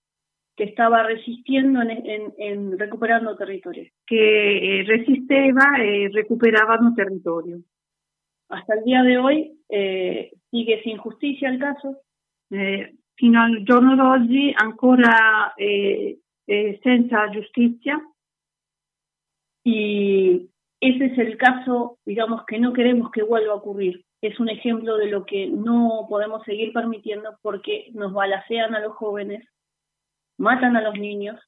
che 0.54 0.68
stava 0.72 1.02
resistendo 1.02 1.80
en, 1.80 2.32
en 2.36 2.78
recuperando 2.78 3.34
territorio. 3.34 3.90
Che 4.04 4.14
eh, 4.14 4.84
resisteva 4.84 5.76
e 5.78 6.10
recuperavano 6.12 6.92
territorio. 6.92 7.62
Hasta 8.52 8.74
el 8.74 8.84
día 8.84 9.02
de 9.02 9.16
hoy 9.16 9.58
eh, 9.70 10.30
sigue 10.50 10.82
sin 10.82 10.98
justicia 10.98 11.50
il 11.50 11.58
caso. 11.58 12.02
Eh, 12.50 12.94
fino 13.14 13.40
al 13.40 13.64
giorno 13.64 13.96
d'oggi 13.96 14.52
ancora 14.54 15.54
eh, 15.56 16.18
senza 16.82 17.30
giustizia. 17.30 17.98
Y 19.64 20.50
ese 20.80 21.06
es 21.06 21.18
el 21.18 21.38
caso, 21.38 21.98
digamos, 22.04 22.44
que 22.44 22.58
no 22.58 22.74
queremos 22.74 23.10
que 23.10 23.22
vuelva 23.22 23.52
a 23.52 23.56
ocurrir. 23.56 24.04
es 24.20 24.38
un 24.38 24.48
ejemplo 24.48 24.98
de 24.98 25.06
lo 25.06 25.24
que 25.24 25.48
no 25.48 26.06
podemos 26.08 26.44
seguir 26.44 26.72
permitiendo 26.72 27.38
porque 27.42 27.90
nos 27.92 28.12
balacean 28.12 28.74
a 28.74 28.80
los 28.80 28.94
jóvenes, 28.94 29.44
matan 30.38 30.76
a 30.76 30.80
los 30.80 30.94
niños 30.94 31.40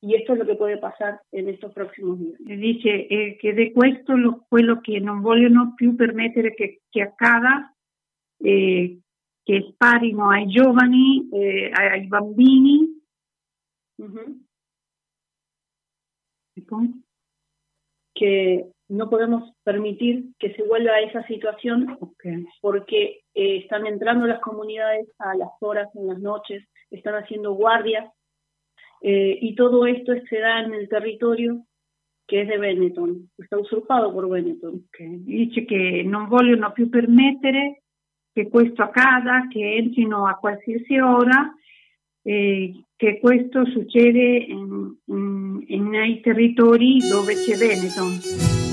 y 0.00 0.14
esto 0.14 0.32
es 0.32 0.38
lo 0.38 0.46
que 0.46 0.54
puede 0.54 0.78
pasar 0.78 1.20
en 1.32 1.48
estos 1.48 1.72
próximos 1.72 2.18
días. 2.18 2.38
Dice 2.38 3.06
eh, 3.10 3.36
che 3.40 3.52
di 3.52 3.72
questo 3.72 4.16
lo, 4.16 4.44
quello 4.48 4.80
che 4.80 5.00
non 5.00 5.20
vogliono 5.20 5.74
più 5.74 5.96
permettere 5.96 6.54
che, 6.54 6.82
che 6.88 7.02
accada, 7.02 7.74
eh, 8.38 9.00
che 9.42 9.66
sparino 9.72 10.30
ai 10.30 10.46
giovani, 10.46 11.28
eh, 11.32 11.70
ai 11.72 12.06
bambini. 12.06 12.96
Uh 13.96 14.06
-huh. 14.06 14.36
Que 18.14 18.72
no 18.88 19.08
podemos 19.08 19.52
permitir 19.64 20.24
que 20.38 20.54
se 20.54 20.62
vuelva 20.62 20.92
a 20.92 21.00
esa 21.00 21.22
situación 21.26 21.96
okay. 22.00 22.46
porque 22.60 23.22
eh, 23.34 23.58
están 23.58 23.86
entrando 23.86 24.26
las 24.26 24.40
comunidades 24.40 25.08
a 25.18 25.34
las 25.34 25.50
horas, 25.60 25.88
en 25.94 26.06
las 26.08 26.18
noches, 26.18 26.64
están 26.90 27.14
haciendo 27.14 27.52
guardias 27.52 28.12
eh, 29.00 29.38
y 29.40 29.54
todo 29.54 29.86
esto 29.86 30.12
se 30.28 30.38
da 30.38 30.60
en 30.60 30.74
el 30.74 30.88
territorio 30.88 31.64
che 32.28 32.42
è 32.42 32.44
di 32.44 32.58
Benetton, 32.58 33.30
está 33.38 33.56
usurpato 33.58 34.12
por 34.12 34.28
Benetton. 34.28 34.84
Okay. 34.88 35.24
Dice 35.24 35.64
che 35.64 36.02
non 36.04 36.28
vogliono 36.28 36.70
più 36.72 36.90
permettere 36.90 37.84
che 38.32 38.48
questo 38.48 38.82
accada, 38.82 39.48
che 39.48 39.76
entrino 39.76 40.26
a 40.26 40.34
qualsiasi 40.34 40.98
ora, 40.98 41.50
eh, 42.22 42.84
che 42.94 43.18
questo 43.18 43.64
succede 43.64 44.44
in, 44.46 44.94
in, 45.06 45.64
in, 45.68 45.88
nei 45.88 46.20
territori 46.20 46.98
dove 47.08 47.32
c'è 47.32 47.56
Benetton. 47.56 48.67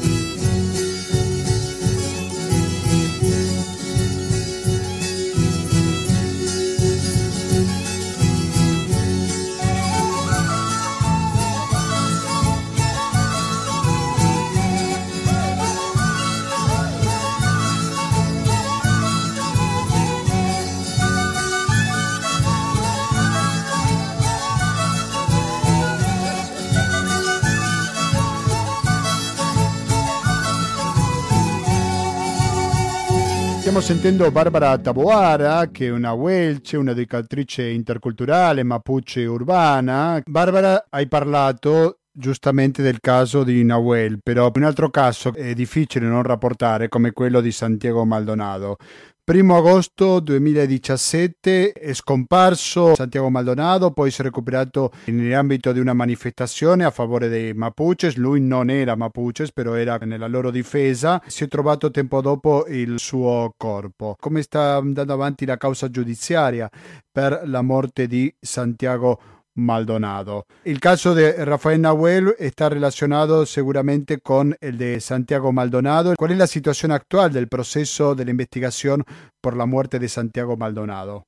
Stiamo 33.76 33.94
sentendo 33.94 34.32
Barbara 34.32 34.78
Taboara, 34.78 35.68
che 35.70 35.88
è 35.88 35.92
una 35.92 36.14
Welce, 36.14 36.78
una 36.78 36.92
educatrice 36.92 37.68
interculturale, 37.68 38.64
mapuche 38.64 39.26
urbana. 39.26 40.22
Barbara, 40.26 40.86
hai 40.90 41.10
parlato 41.10 41.98
giustamente 42.10 42.82
del 42.82 43.02
caso 43.02 43.44
di 43.44 43.66
Nahuel, 43.66 44.20
però 44.24 44.50
un 44.56 44.64
altro 44.64 44.90
caso 44.90 45.34
è 45.34 45.54
difficile 45.54 46.08
non 46.08 46.24
rapportare 46.24 46.88
come 46.88 47.12
quello 47.12 47.42
di 47.42 47.52
Santiago 47.52 48.06
Maldonado. 48.06 48.78
Primo 49.26 49.58
agosto 49.58 50.20
2017 50.20 51.72
è 51.72 51.94
scomparso 51.94 52.94
Santiago 52.94 53.32
Maldonado, 53.32 53.90
poi 53.90 54.12
si 54.12 54.22
è 54.22 54.24
recuperato 54.24 54.92
nell'ambito 55.06 55.72
di 55.72 55.80
una 55.80 55.94
manifestazione 55.94 56.86
a 56.86 56.92
favore 56.92 57.28
dei 57.28 57.52
Mapuches. 57.56 58.18
Lui 58.18 58.40
non 58.40 58.70
era 58.70 58.96
Mapuches, 58.96 59.52
però 59.52 59.74
era 59.74 59.98
nella 60.04 60.28
loro 60.28 60.52
difesa. 60.52 61.20
Si 61.26 61.44
è 61.44 61.48
trovato 61.48 61.90
tempo 61.90 62.22
dopo 62.22 62.68
il 62.68 63.00
suo 63.00 63.52
corpo. 63.58 64.16
Come 64.20 64.44
sta 64.44 64.76
andando 64.76 65.14
avanti 65.14 65.48
la 65.48 65.58
causa 65.58 65.90
giudiziaria 65.90 66.70
per 67.12 67.42
la 67.46 67.64
morte 67.64 68.06
di 68.06 68.32
Santiago 68.40 69.08
Maldonado? 69.08 69.35
Maldonado. 69.56 70.46
El 70.64 70.80
caso 70.80 71.16
de 71.16 71.46
Rafael 71.46 71.82
Nahuel 71.82 72.36
está 72.40 72.70
relacionado 72.70 73.46
seguramente 73.46 74.20
con 74.20 74.56
el 74.62 74.78
de 74.78 75.00
Santiago 75.00 75.52
Maldonado. 75.52 76.14
¿Cuál 76.18 76.32
es 76.32 76.38
la 76.38 76.48
situación 76.48 76.92
actual 76.92 77.32
del 77.32 77.48
proceso 77.48 78.16
de 78.16 78.26
la 78.26 78.32
investigación 78.32 79.04
por 79.42 79.56
la 79.56 79.66
muerte 79.66 79.98
de 79.98 80.10
Santiago 80.10 80.58
Maldonado? 80.58 81.24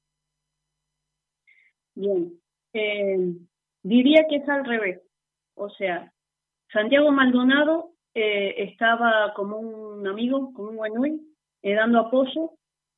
Bien, 1.95 2.39
eh, 2.73 3.33
diría 3.81 4.25
que 4.29 4.37
es 4.37 4.49
al 4.49 4.65
revés. 4.65 5.01
O 5.55 5.69
sea, 5.69 6.11
Santiago 6.71 7.11
Maldonado 7.11 7.91
eh, 8.13 8.55
estaba 8.69 9.33
como 9.35 9.57
un 9.57 10.07
amigo, 10.07 10.51
como 10.53 10.69
un 10.69 10.77
buen 10.77 11.21
eh, 11.63 11.73
dando 11.73 11.99
apoyo 11.99 12.56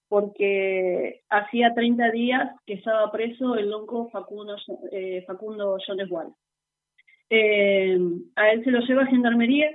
porque 0.09 1.21
hacía 1.29 1.73
30 1.75 2.11
días 2.11 2.51
que 2.65 2.73
estaba 2.73 3.11
preso 3.11 3.55
el 3.55 3.69
lonco 3.69 4.09
Facundo, 4.09 4.57
eh, 4.91 5.23
Facundo 5.27 5.77
Jones 5.85 6.09
Wall. 6.09 6.33
Eh, 7.29 7.97
a 8.35 8.51
él 8.51 8.63
se 8.63 8.71
lo 8.71 8.79
lleva 8.79 9.03
a 9.03 9.07
Gendarmería. 9.07 9.69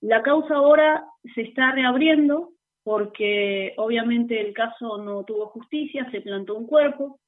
La 0.00 0.22
causa 0.22 0.54
ahora 0.54 1.04
se 1.34 1.42
está 1.42 1.72
reabriendo 1.72 2.52
porque 2.84 3.74
obviamente 3.76 4.40
el 4.40 4.54
caso 4.54 4.98
no 4.98 5.24
tuvo 5.24 5.46
justicia, 5.48 6.08
se 6.12 6.20
plantó 6.20 6.54
un 6.54 6.66
cuerpo. 6.68 7.18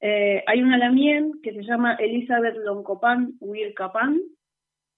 Eh, 0.00 0.42
hay 0.46 0.62
una 0.62 0.78
lamien 0.78 1.40
que 1.42 1.52
se 1.52 1.62
llama 1.62 1.94
Elizabeth 1.94 2.56
Loncopan 2.56 3.34
Wirkapan, 3.40 4.20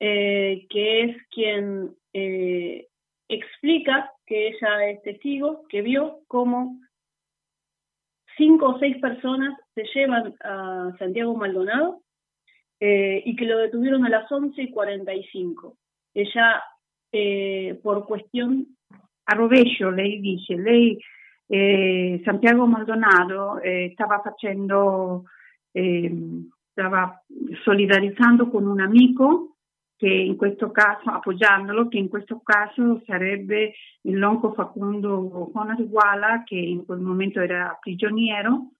eh, 0.01 0.67
que 0.69 1.03
es 1.05 1.17
quien 1.29 1.97
explica 3.29 4.13
que 4.27 4.49
ella 4.49 4.91
es 4.91 5.03
testigo, 5.03 5.67
que 5.69 5.83
vio 5.83 6.21
cómo 6.29 6.79
cinco 8.37 8.71
o 8.71 8.79
seis 8.79 8.97
personas 8.99 9.59
se 9.75 9.85
llevan 9.95 10.35
a 10.43 10.93
Santiago 10.99 11.35
Maldonado 11.35 12.03
eh, 12.81 13.23
y 13.25 13.35
que 13.37 13.47
lo 13.47 13.59
detuvieron 13.59 14.05
a 14.05 14.09
las 14.09 14.31
11 14.31 14.63
y 14.63 14.71
45. 14.71 15.77
Ella, 16.15 16.63
eh, 17.13 17.79
por 17.83 18.07
cuestión... 18.07 18.67
A 19.29 19.35
rovescio, 19.35 19.91
lei 19.91 20.21
dice, 20.21 20.57
lei, 20.57 20.97
eh, 21.49 22.23
Santiago 22.25 22.65
Maldonado 22.69 23.59
eh, 23.61 23.91
stava 23.93 24.21
facendo, 24.23 25.25
eh, 25.75 26.13
stava 26.71 27.23
solidarizzando 27.65 28.49
con 28.49 28.69
un 28.69 28.81
amico 28.81 29.56
che 29.97 30.09
in 30.09 30.37
questo 30.37 30.71
caso, 30.71 31.11
appoggiandolo, 31.11 31.89
che 31.89 31.99
in 31.99 32.09
questo 32.09 32.41
caso 32.43 33.03
sarebbe 33.07 33.73
il 34.03 34.19
lonco 34.19 34.53
Facundo 34.53 35.51
Jonas 35.53 35.87
Guala, 35.89 36.43
che 36.45 36.57
in 36.57 36.85
quel 36.85 37.01
momento 37.01 37.41
era 37.41 37.77
prigioniero, 37.81 38.73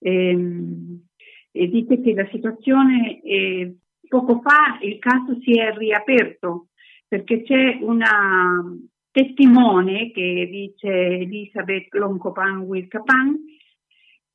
ehm, 0.00 1.06
e 1.52 1.68
dice 1.68 2.00
che 2.00 2.14
la 2.14 2.26
situazione, 2.30 3.20
è, 3.20 3.70
poco 4.08 4.40
fa 4.40 4.78
il 4.82 4.98
caso 4.98 5.38
si 5.40 5.52
è 5.52 5.74
riaperto 5.76 6.68
perché 7.06 7.42
c'è 7.42 7.78
una 7.80 8.62
testimone 9.10 10.10
che 10.12 10.48
dice 10.50 10.88
Elisabeth 10.88 11.92
Loncopan 11.94 12.60
Wilcapan, 12.60 13.38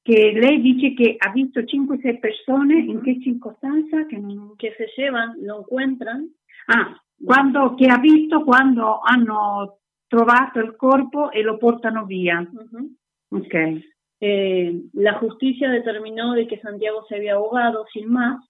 que 0.07 0.31
lei 0.31 0.61
dice 0.61 0.93
che 0.93 1.17
ha 1.17 1.29
visto 1.31 1.59
5-6 1.59 2.19
persone, 2.19 2.79
in 2.79 3.01
che 3.01 3.19
circostanza? 3.19 4.05
Che, 4.05 4.15
non... 4.15 4.55
che 4.55 4.73
se 4.77 4.85
llevan, 4.95 5.35
lo 5.41 5.57
encuentran. 5.57 6.33
Ah, 6.67 6.97
quando, 7.21 7.75
che 7.75 7.87
ha 7.87 7.97
visto 7.97 8.45
quando 8.45 8.99
hanno 8.99 9.79
trovato 10.07 10.59
il 10.59 10.77
corpo 10.77 11.29
e 11.29 11.41
lo 11.41 11.57
portano 11.57 12.05
via. 12.05 12.39
Uh-huh. 12.39 13.37
Ok. 13.37 13.81
Eh, 14.19 14.89
la 14.93 15.19
giustizia 15.19 15.69
determinò 15.69 16.33
che 16.45 16.59
Santiago 16.61 17.03
si 17.05 17.13
había 17.13 17.33
ahogado 17.33 17.85
sin 17.91 18.09
más. 18.09 18.41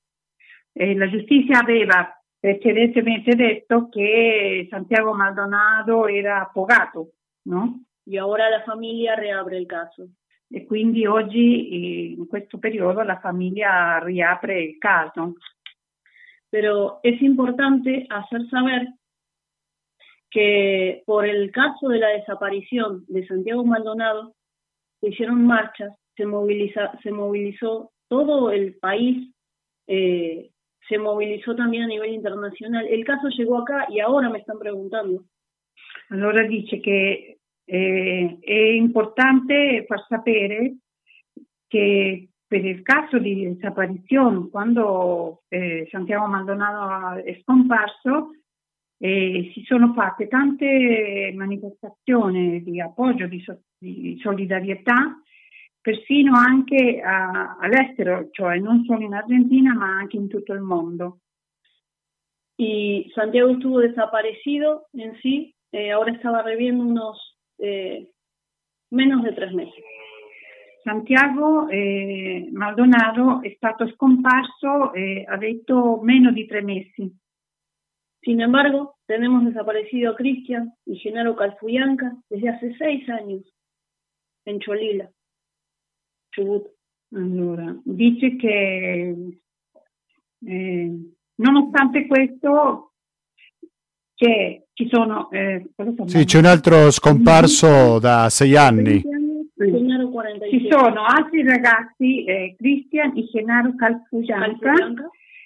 Eh, 0.74 0.94
la 0.94 1.10
giustizia 1.10 1.58
aveva 1.62 2.08
precedentemente 2.40 3.34
detto 3.36 3.90
che 3.90 4.68
Santiago 4.70 5.16
Maldonado 5.16 6.06
era 6.06 6.42
affogato, 6.42 7.14
no? 7.46 7.84
E 8.06 8.22
ora 8.22 8.48
la 8.48 8.62
famiglia 8.62 9.16
riapre 9.16 9.58
il 9.58 9.66
caso 9.66 10.08
e 10.50 10.66
quindi 10.66 11.06
oggi 11.06 12.14
in 12.14 12.28
questo 12.28 12.58
periodo 12.58 13.04
la 13.04 13.20
famiglia 13.20 14.00
riapre 14.00 14.62
il 14.62 14.78
caso. 14.78 15.36
Pero 16.50 17.00
es 17.04 17.22
importante 17.22 18.06
hacer 18.10 18.48
saber 18.50 18.88
que 20.30 21.04
por 21.06 21.26
el 21.26 21.52
caso 21.52 21.90
de 21.90 22.00
la 22.00 22.10
desaparición 22.10 23.04
de 23.08 23.26
Santiago 23.28 23.66
Maldonado 23.66 24.36
se 25.00 25.10
hicieron 25.10 25.46
marchas, 25.46 25.94
se, 26.16 26.24
se 27.04 27.12
movilizó 27.12 27.92
todo 28.08 28.52
el 28.52 28.76
país, 28.76 29.34
eh, 29.88 30.50
se 30.88 30.98
movilizó 30.98 31.56
también 31.56 31.84
a 31.84 31.88
nivel 31.88 32.14
internacional. 32.14 32.88
El 32.88 33.04
caso 33.06 33.28
llegó 33.30 33.60
acá 33.60 33.88
y 33.90 34.00
ahora 34.00 34.30
me 34.30 34.40
están 34.40 34.58
preguntando. 34.58 35.24
Allora 36.10 36.44
dice 36.44 36.82
che 36.82 37.37
Eh, 37.70 38.38
è 38.40 38.54
importante 38.54 39.84
far 39.86 40.06
sapere 40.08 40.78
che 41.68 42.30
per 42.48 42.64
il 42.64 42.82
caso 42.82 43.20
di 43.20 43.46
disapparizione, 43.54 44.48
quando 44.50 45.44
eh, 45.50 45.86
Santiago 45.92 46.28
Maldonado 46.28 47.22
è 47.22 47.38
scomparso, 47.42 48.32
eh, 49.00 49.52
si 49.54 49.64
sono 49.66 49.92
fatte 49.94 50.30
tante 50.30 51.34
manifestazioni 51.36 52.64
di 52.64 52.80
appoggio, 52.80 53.28
di, 53.28 53.42
so- 53.42 53.64
di 53.78 54.18
solidarietà, 54.22 55.22
persino 55.82 56.38
anche 56.38 57.02
a- 57.02 57.58
all'estero, 57.60 58.30
cioè 58.32 58.60
non 58.60 58.86
solo 58.86 59.02
in 59.02 59.14
Argentina 59.14 59.74
ma 59.74 59.88
anche 59.88 60.16
in 60.16 60.30
tutto 60.30 60.54
il 60.54 60.62
mondo. 60.62 61.20
Y 62.60 63.12
Santiago 63.14 63.52
estuvo 63.52 63.82
desaparecido 63.82 64.88
en 64.94 65.16
sí, 65.22 65.54
eh, 65.72 65.92
ahora 65.92 66.12
estaba 66.12 66.42
reviendo 66.42 66.84
unos 66.84 67.37
eh, 67.58 68.12
menos 68.92 69.24
de 69.24 69.32
tres 69.34 69.54
meses. 69.54 69.84
Santiago 70.84 71.68
eh, 71.70 72.48
Maldonado 72.52 73.42
è 73.42 73.54
stato 73.56 73.88
scomparso, 73.90 74.94
eh, 74.94 75.26
ha 75.28 75.36
detto 75.38 76.00
meno 76.02 76.32
di 76.32 76.46
tre 76.46 76.62
mesi. 76.62 77.14
Sin 78.22 78.40
embargo, 78.42 78.98
tenemos 79.06 79.44
desaparecido 79.44 80.12
a 80.12 80.16
Cristian 80.16 80.74
y 80.86 80.98
Genaro 80.98 81.36
Calfuyanca 81.36 82.16
desde 82.30 82.50
hace 82.50 82.76
seis 82.78 83.08
años 83.10 83.44
en 84.46 84.60
Cholila, 84.60 85.10
Chubut. 86.34 86.68
Allora, 87.14 87.76
dice 87.84 88.36
che 88.38 89.16
eh, 90.46 90.92
nonostante 91.36 92.08
questo 92.08 92.94
c'è, 94.18 94.64
ci 94.74 94.90
sono... 94.92 95.30
Eh, 95.30 95.70
sì, 96.06 96.26
c'è 96.26 96.40
un 96.40 96.46
altro 96.46 96.90
scomparso 96.90 98.00
da 98.00 98.30
sei 98.30 98.58
anni. 98.58 99.00
Ci 99.00 100.68
sono 100.72 101.04
altri 101.04 101.44
ragazzi, 101.44 102.24
eh, 102.24 102.56
Cristian 102.58 103.16
e 103.16 103.26
Gennaro 103.32 103.76
Calfugianca, 103.76 104.74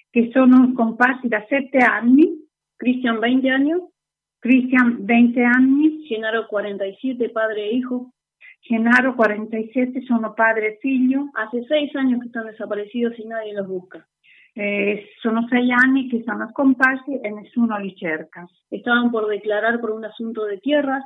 che 0.08 0.30
sono 0.32 0.72
scomparsi 0.72 1.28
da 1.28 1.44
sette 1.50 1.78
anni. 1.78 2.48
Cristian 2.74 3.18
20 3.18 3.48
anni. 3.50 3.72
Cristian 4.38 5.04
20 5.04 5.40
anni. 5.42 6.06
Gennaro 6.08 6.46
47, 6.46 7.30
padre 7.30 7.68
e 7.68 7.74
hijo. 7.76 8.12
Gennaro 8.60 9.14
47 9.14 10.00
sono 10.02 10.32
padre 10.32 10.74
e 10.74 10.78
figlio. 10.80 11.28
Hace 11.34 11.64
seis 11.68 11.94
años 11.94 12.20
que 12.20 12.26
están 12.26 12.46
desaparecidos 12.46 13.18
y 13.18 13.26
nadie 13.26 13.52
los 13.52 13.66
busca. 13.66 14.06
Eh, 14.54 15.14
sono 15.18 15.46
sei 15.48 15.72
anni 15.72 16.08
che 16.08 16.22
sono 16.24 16.48
scomparsi 16.50 17.18
e 17.20 17.30
nessuno 17.30 17.78
li 17.78 17.94
cerca. 17.96 18.46
Estaban 18.68 19.10
por 19.10 19.26
declarar 19.28 19.80
por 19.80 19.90
un 19.90 20.04
asunto 20.04 20.44
de 20.44 20.58
tierras. 20.58 21.04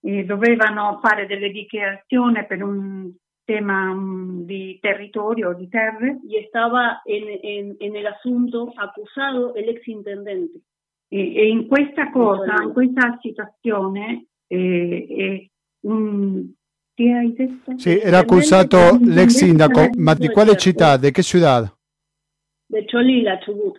Eh, 0.00 0.24
dovevano 0.24 0.98
fare 1.02 1.26
delle 1.26 1.50
dichiarazioni 1.50 2.44
per 2.46 2.62
un 2.62 3.12
tema 3.44 3.90
um, 3.90 4.44
di 4.44 4.78
territorio, 4.80 5.52
di 5.52 5.68
terre. 5.68 6.18
Y 6.26 6.38
estaba 6.38 7.02
en, 7.04 7.24
en, 7.42 7.76
en 7.78 7.96
el 7.96 8.06
asunto 8.06 8.72
acusado 8.76 9.54
el 9.54 9.68
ex 9.68 9.86
intendente. 9.86 10.60
E, 11.08 11.36
e 11.36 11.48
in 11.48 11.68
questa 11.68 12.10
cosa, 12.10 12.62
in 12.62 12.72
questa 12.72 13.18
situazione, 13.20 14.28
eh, 14.48 15.50
un, 15.82 16.54
¿Qué 16.94 17.10
hai 17.10 17.32
detto? 17.32 17.78
Sì, 17.78 17.98
era 17.98 18.18
accusato 18.18 18.98
l'ex 19.00 19.28
sindaco, 19.28 19.88
ma 19.96 20.14
di 20.14 20.28
quale 20.28 20.56
città, 20.56 20.98
di 20.98 21.10
che 21.10 21.22
città? 21.22 21.74
De 22.72 22.86
Cholila, 22.90 23.38
Chubut. 23.44 23.78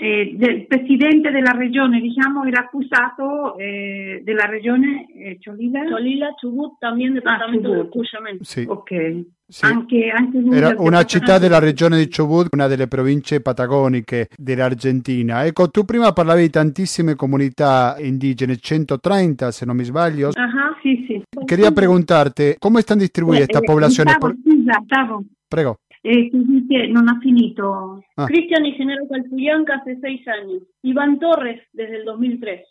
eh, 0.00 0.30
del 0.36 0.64
presidente 0.68 1.32
della 1.32 1.50
regione, 1.50 2.00
diciamo, 2.00 2.44
era 2.44 2.60
accusato 2.60 3.58
eh, 3.58 4.20
della 4.22 4.46
regione 4.46 5.06
eh, 5.12 5.38
Cholila. 5.42 5.82
Cholila, 5.90 6.34
Chubut, 6.40 6.78
también 6.78 7.14
departamento 7.14 7.72
ah, 7.72 7.76
de 7.82 7.88
Cuyamén. 7.88 8.38
Sì. 8.42 8.64
Ok. 8.68 9.24
Sì. 9.50 9.64
Anche, 9.64 10.10
anche 10.14 10.38
lui 10.38 10.56
Era 10.56 10.68
del 10.68 10.76
una 10.78 11.02
città 11.04 11.38
della 11.38 11.58
regione 11.58 11.96
di 11.98 12.08
Chubut, 12.14 12.46
una 12.52 12.68
delle 12.68 12.86
province 12.86 13.40
patagoniche 13.40 14.28
dell'Argentina. 14.36 15.44
Ecco, 15.46 15.68
tu 15.70 15.84
prima 15.84 16.12
parlavi 16.12 16.42
di 16.42 16.50
tantissime 16.50 17.16
comunità 17.16 17.96
indigene, 17.98 18.56
130 18.56 19.50
se 19.50 19.64
non 19.66 19.74
mi 19.74 19.84
sbaglio. 19.84 20.28
Ajá, 20.28 20.76
sí, 20.82 21.04
sí. 21.08 21.22
Quería 21.46 21.72
preguntarte, 21.72 22.56
¿cómo 22.60 22.78
están 22.78 22.98
distribuidas 23.00 23.48
estas 23.48 23.62
Eh, 23.62 23.66
poblaciones? 23.66 24.14
Gustavo, 24.20 24.34
Por- 24.44 24.54
Gustavo, 24.76 25.24
Prego. 25.48 25.78
Eh, 26.02 26.30
dice, 26.32 26.88
finito. 27.20 28.00
Ah. 28.16 28.26
Cristian 28.26 28.64
y 28.66 28.72
Genaro 28.72 29.08
Calpuyanca 29.08 29.76
hace 29.76 29.98
seis 30.00 30.26
años. 30.28 30.62
Iván 30.82 31.18
Torres 31.18 31.60
desde 31.72 31.96
el 31.96 32.04
2003 32.04 32.66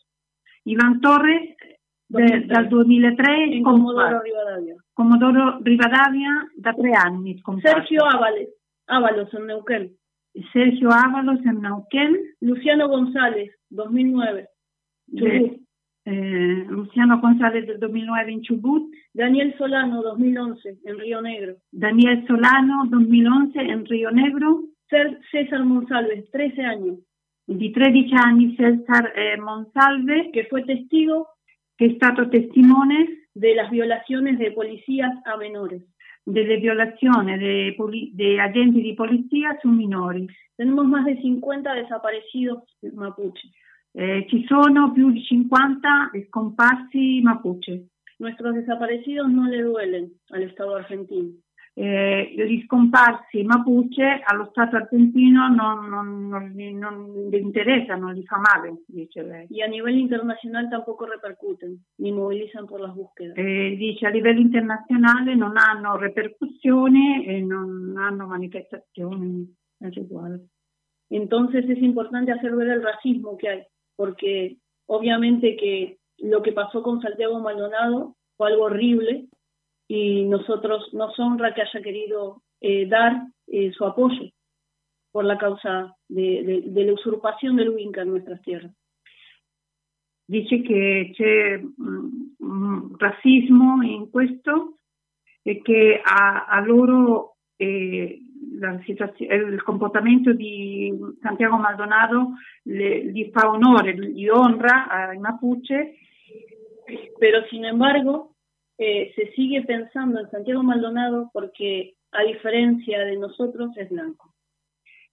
Ivan 0.66 1.00
Torres 1.02 1.56
de- 2.10 2.20
2003. 2.24 2.48
dal 2.48 2.70
2003 2.70 3.28
en 3.54 3.64
con 3.64 3.74
Comodoro 3.74 4.22
Rivadavia. 4.22 4.76
Comodoro 4.94 5.60
Rivadavia 5.62 6.30
da 6.58 6.74
tre 6.74 6.92
anni. 6.96 7.38
scomparso. 7.40 7.78
Sergio 7.78 8.06
Ábales, 8.06 8.50
Ábalos 8.88 9.34
en 9.34 9.46
Neuquén. 9.48 9.92
Sergio 10.54 10.90
Ábalos 10.92 11.40
en 11.46 11.62
Neuquén. 11.62 12.16
Luciano 12.42 12.88
González, 12.90 13.52
2009. 13.70 14.48
Chubut. 15.16 15.32
de- 15.32 15.60
eh, 16.10 16.66
Luciano 16.70 17.20
González 17.20 17.66
del 17.66 17.80
2009 17.80 18.32
in 18.32 18.42
Chubut. 18.42 18.90
Daniel 19.12 19.54
Solano, 19.58 20.02
2011, 20.02 20.80
en 20.86 20.98
Río 21.00 21.22
Negro. 21.22 21.58
Daniel 21.70 22.26
Solano 22.26 22.86
2011 22.90 23.62
in 23.62 23.86
Rio 23.86 24.10
Negro. 24.12 24.64
César 24.88 25.66
Monsalves, 25.66 26.30
13 26.32 26.62
años, 26.62 27.00
Di 27.44 27.72
13 27.72 28.14
anni 28.16 28.56
Cesar 28.56 29.12
eh, 29.16 29.38
Monsalve 29.38 30.32
que 30.32 30.46
fue 30.46 30.64
testigo 30.64 31.36
che 31.76 31.88
è 31.88 31.94
stato 31.96 32.30
testimone 32.30 33.28
de 33.34 33.54
las 33.54 33.70
violaciones 33.70 34.38
de 34.38 34.52
policías 34.52 35.14
a 35.26 35.36
menores. 35.38 35.82
delle 36.24 36.58
violazioni 36.58 37.74
poli- 37.76 38.12
dei 38.14 38.38
agenti 38.38 38.82
di 38.82 38.94
polizia 38.94 39.58
su 39.62 39.70
minori. 39.70 40.28
Tenemos 40.56 40.86
más 40.86 41.06
de 41.06 41.22
50 41.22 41.74
desaparecidos 41.74 42.64
mapuche. 42.94 43.50
Eh, 44.00 44.28
ci 44.30 44.46
sono 44.46 44.92
più 44.92 45.10
di 45.10 45.24
50 45.24 46.12
scomparsi 46.30 47.20
mapuche. 47.24 47.88
Nuestros 48.20 48.54
desaparecidos 48.54 49.28
no 49.28 49.48
le 49.48 49.64
duelen 49.64 50.12
al 50.30 50.44
Estado 50.44 50.76
argentino. 50.76 51.32
Eh, 51.74 52.32
gli 52.36 52.64
scomparsi 52.66 53.42
mapuche 53.42 54.22
allo 54.24 54.46
Stato 54.52 54.76
argentino 54.76 55.48
non, 55.48 55.90
non, 55.90 56.28
non, 56.28 56.54
non 56.78 57.28
gli 57.28 57.38
interessa, 57.38 57.96
non 57.96 58.14
gli 58.14 58.24
fa 58.24 58.38
male, 58.38 58.84
dice 58.86 59.24
lei. 59.24 59.48
Y 59.50 59.62
a 59.64 59.68
nivel 59.68 59.98
internacional 59.98 60.70
tampoco 60.70 61.06
repercuten 61.06 61.84
ni 61.98 62.12
movilizan 62.12 62.68
por 62.68 62.82
las 62.82 62.94
búsquedas. 62.94 63.36
Eh, 63.36 63.76
dice 63.78 64.06
a 64.06 64.10
livello 64.10 64.40
internazionale 64.40 65.34
non 65.34 65.58
hanno 65.58 65.98
ripercussioni 65.98 67.26
e 67.26 67.42
non 67.42 67.96
hanno 67.98 68.28
manifestazioni 68.28 69.52
al 69.80 69.92
riguardo. 69.92 70.46
Entonces 71.10 71.68
es 71.68 71.82
importante 71.82 72.32
hacer 72.32 72.56
ver 72.56 72.68
el 72.68 72.84
racismo 72.84 73.38
que 73.38 73.50
hay, 73.50 73.64
porque 73.98 74.56
obviamente 74.86 75.58
que 75.58 75.98
lo 76.20 76.42
que 76.42 76.54
pasó 76.54 76.82
con 76.82 77.02
Santiago 77.02 77.40
Maldonado 77.42 78.16
fue 78.38 78.52
algo 78.52 78.64
horrible 78.66 79.28
y 79.90 80.24
nosotros 80.24 80.94
nos 80.94 81.20
honra 81.20 81.54
que 81.54 81.64
haya 81.64 81.82
querido 81.82 82.42
eh, 82.62 82.88
dar 82.88 83.28
eh, 83.48 83.72
su 83.74 83.84
apoyo 83.84 84.32
por 85.12 85.26
la 85.26 85.38
causa 85.38 85.94
de, 86.08 86.64
la 86.74 86.94
usurpación 86.94 87.58
del 87.58 87.72
Winca 87.72 88.04
en 88.04 88.12
nuestras 88.12 88.42
tierras. 88.42 88.74
dice 90.28 90.62
che 90.62 91.12
c'è 91.14 91.58
mm, 91.58 92.96
razzismo 92.98 93.82
in 93.84 94.10
questo 94.10 94.78
e 95.42 95.62
che 95.62 96.02
a, 96.04 96.46
a 96.46 96.60
loro 96.60 97.38
eh, 97.56 97.66
eh, 97.66 98.20
il 99.20 99.62
comportamento 99.64 100.34
di 100.34 100.94
Santiago 101.22 101.58
Maldonado 101.58 102.34
le- 102.64 103.12
gli 103.12 103.30
fa 103.32 103.50
onore, 103.50 103.94
gli 103.96 104.28
onra 104.28 104.88
ai 104.88 105.18
Mapuche, 105.18 105.96
Pero 107.20 107.44
sin 107.50 107.66
embargo, 107.66 108.36
eh, 108.78 109.12
se 109.16 109.32
sigue 109.36 109.64
pensando 109.66 110.20
en 110.20 110.30
Santiago 110.30 110.64
Maldonado 110.64 111.30
porque, 111.34 111.96
a 112.12 112.24
diferencia 112.24 113.04
de 113.04 113.18
nosotros, 113.18 113.76
es 113.78 113.90
blanco. 113.90 114.34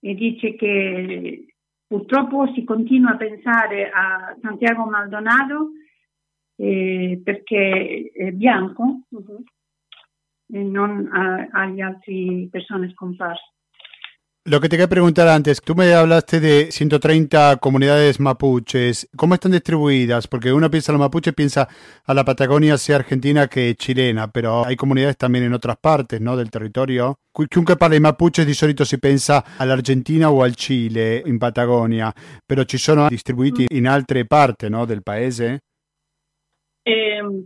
e 0.01 0.14
dice 0.14 0.55
che 0.55 1.47
purtroppo 1.87 2.53
si 2.53 2.62
continua 2.62 3.12
a 3.12 3.16
pensare 3.16 3.89
a 3.89 4.37
Santiago 4.43 4.85
Maldonado 4.85 5.70
eh, 6.57 7.22
perché 7.25 8.11
è 8.12 8.31
bianco. 8.33 9.07
E 9.11 9.45
non 10.62 11.09
a- 11.12 11.48
agli 11.52 11.80
altri 11.80 12.48
persone 12.50 12.90
scomparse. 12.92 13.52
Lo 14.46 14.61
que 14.61 14.68
te 14.68 14.76
quería 14.76 14.88
preguntar 14.88 15.26
antes, 15.26 15.62
tú 15.62 15.74
me 15.74 15.94
hablaste 15.94 16.38
de 16.38 16.70
130 16.70 17.57
comunidades 17.57 18.20
mapuches. 18.20 19.09
¿Cómo 19.16 19.32
están 19.32 19.52
distribuidas? 19.52 20.28
Porque 20.28 20.52
uno 20.52 20.70
piensa 20.70 20.92
a 20.92 20.94
los 20.94 21.00
mapuches, 21.00 21.32
piensa 21.32 21.66
a 22.05 22.12
la 22.12 22.26
Patagonia, 22.26 22.76
sea 22.76 22.96
argentina 22.96 23.46
que 23.46 23.74
chilena, 23.74 24.30
pero 24.30 24.66
hay 24.66 24.76
comunidades 24.76 25.16
también 25.16 25.46
en 25.46 25.55
otras 25.55 25.78
partes 25.78 26.20
¿no? 26.20 26.36
del 26.36 26.50
territorio. 26.50 27.16
Chiunque 27.48 27.76
parla 27.76 27.94
di 27.94 28.00
mapuches 28.00 28.55
solito 28.55 28.84
si 28.84 28.98
pensa 28.98 29.42
all'Argentina 29.57 30.28
o 30.28 30.42
al 30.42 30.55
Cile 30.57 31.22
in 31.24 31.38
Patagonia, 31.38 32.12
però 32.46 32.64
ci 32.64 32.76
sono 32.76 33.09
distribuiti 33.09 33.64
in 33.70 33.88
altre 33.88 34.26
parti 34.26 34.68
no, 34.68 34.84
del 34.84 35.02
paese? 35.02 35.46
Eh, 35.55 35.74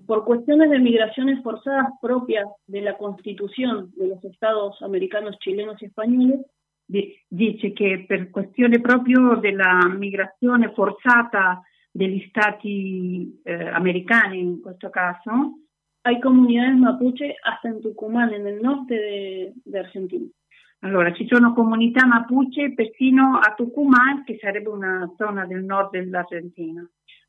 por 0.07 0.25
cuestiones 0.25 0.71
de 0.71 0.79
migraciones 0.81 1.43
forzadas 1.43 1.87
propias 2.01 2.47
de 2.67 2.81
la 2.81 2.97
constitución 2.97 3.93
de 3.97 4.09
los 4.09 4.25
estados 4.25 4.81
americanos, 4.83 5.39
chilenos 5.39 5.81
y 5.81 5.87
españoles, 5.87 6.41
Di- 6.91 7.15
dice 7.29 7.75
che 7.75 8.07
per 8.09 8.31
questione 8.31 8.81
proprio 8.81 9.37
della 9.37 9.87
migrazione 9.95 10.73
forzata 10.73 11.63
degli 11.91 12.25
stati 12.31 13.41
eh, 13.45 13.69
americani 13.69 14.39
in 14.39 14.61
questo 14.63 14.89
caso, 14.89 15.59
hay 16.05 16.19
comunidades 16.19 16.79
mapuche 16.79 17.37
hasta 17.43 17.69
en 17.69 17.83
Tucumán, 17.83 18.33
en 18.33 18.47
el 18.47 18.63
norte 18.63 18.95
de, 18.95 19.53
de 19.65 19.79
Argentina. 19.79 20.27
allora 20.81 21.13
ci 21.13 21.27
sono 21.27 21.53
comunità 21.55 22.07
mapuche 22.07 22.73
persino 22.73 23.39
a 23.39 23.53
Tucumán, 23.55 24.25
che 24.25 24.39
sarebbe 24.41 24.69
una 24.69 25.13
zona 25.17 25.45
del 25.45 25.65
nord 25.65 25.91
dell'Argentina. 25.91 26.89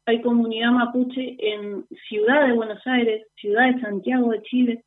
Hay 0.10 0.22
comunidad 0.22 0.72
mapuche 0.72 1.36
en 1.38 1.86
Ciudad 2.08 2.48
de 2.48 2.54
Buenos 2.54 2.82
Aires, 2.88 3.28
Ciudad 3.36 3.72
de 3.72 3.80
Santiago 3.80 4.32
de 4.32 4.42
Chile, 4.42 4.84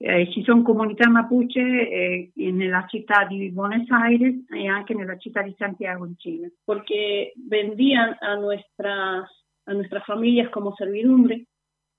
Eh, 0.00 0.30
ci 0.30 0.44
sono 0.44 0.62
comunità 0.62 1.08
mapuche 1.10 1.60
eh, 1.60 2.30
nella 2.36 2.84
città 2.88 3.24
di 3.24 3.50
Buenos 3.50 3.90
Aires 3.90 4.44
e 4.48 4.68
anche 4.68 4.94
nella 4.94 5.16
città 5.16 5.42
di 5.42 5.52
Santiago 5.58 6.06
in 6.06 6.14
Cile, 6.16 6.52
porque 6.64 7.32
vendían 7.48 8.16
a 8.20 8.36
nuestras, 8.36 9.28
a 9.64 9.72
nuestras 9.72 10.04
familias 10.04 10.50
como 10.50 10.72
servidumbre, 10.76 11.46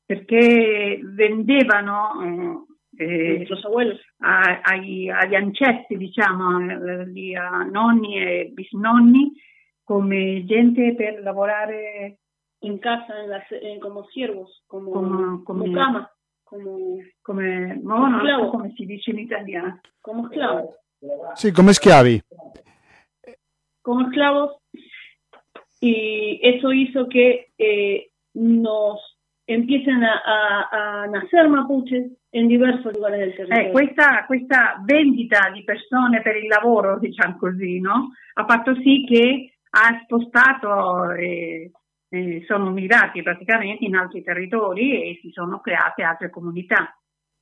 perché 0.06 1.02
vendevano 1.04 2.66
eh, 2.98 3.04
eh, 3.04 3.36
nuestros 3.36 3.66
abuelos. 3.66 4.00
a- 4.20 4.62
agli, 4.64 5.10
agli 5.10 5.36
ancestri, 5.36 5.98
diciamo, 5.98 6.72
eh, 6.72 7.12
di, 7.12 7.36
a 7.36 7.64
nonni 7.64 8.18
e 8.18 8.50
bisnonni, 8.54 9.34
come 9.84 10.46
gente 10.46 10.96
per 10.96 11.22
lavorare 11.22 12.20
en 12.62 12.78
casa, 12.80 13.14
en 13.62 13.80
como 13.80 14.06
siervos, 14.08 14.64
como, 14.68 14.92
Como- 14.92 15.44
como- 15.46 15.66
mucama, 15.66 16.12
como, 16.44 16.98
come, 17.22 17.76
no, 17.84 18.10
non 18.10 18.26
so 18.26 18.52
come 18.52 18.72
si 18.76 18.86
dice 18.86 19.12
in 19.12 19.20
italiano. 19.20 19.80
como 20.02 20.28
esclavos. 20.28 20.76
Sí, 21.36 21.54
como 21.54 21.72
schiavi. 21.72 22.22
como 23.82 24.02
esclavos 24.08 24.58
y 25.82 26.40
eso 26.44 26.74
hizo 26.74 27.08
que 27.08 27.52
eh, 27.58 28.10
nos 28.34 29.00
empiecen 29.48 30.04
a, 30.04 30.22
a- 30.26 31.04
a 31.04 31.08
nacer 31.08 31.48
mapuches 31.50 32.12
en 32.32 32.48
diversos 32.48 32.94
lugares 32.94 33.20
del 33.20 33.36
territorio. 33.36 33.70
Eh, 33.70 33.72
questa, 33.72 34.26
questa 34.28 34.82
vendita 34.86 35.50
di 35.54 35.64
persone 35.64 36.22
per 36.22 36.36
il 36.36 36.48
lavoro, 36.48 37.00
diciamo 37.00 37.38
così, 37.38 37.80
no? 37.80 38.12
ha 38.36 38.46
fatto 38.46 38.76
sì 38.84 39.06
che 39.08 39.54
ha 39.72 40.00
spostato, 40.04 41.12
eh, 41.14 41.72
eh, 42.10 42.44
sono 42.46 42.72
migrati 42.72 43.22
praticamente 43.22 43.86
in 43.86 43.96
altri 43.96 44.24
territori 44.24 45.10
e 45.10 45.20
si 45.22 45.32
sono 45.32 45.60
create 45.60 46.04
altre 46.04 46.30
comunità. 46.30 46.94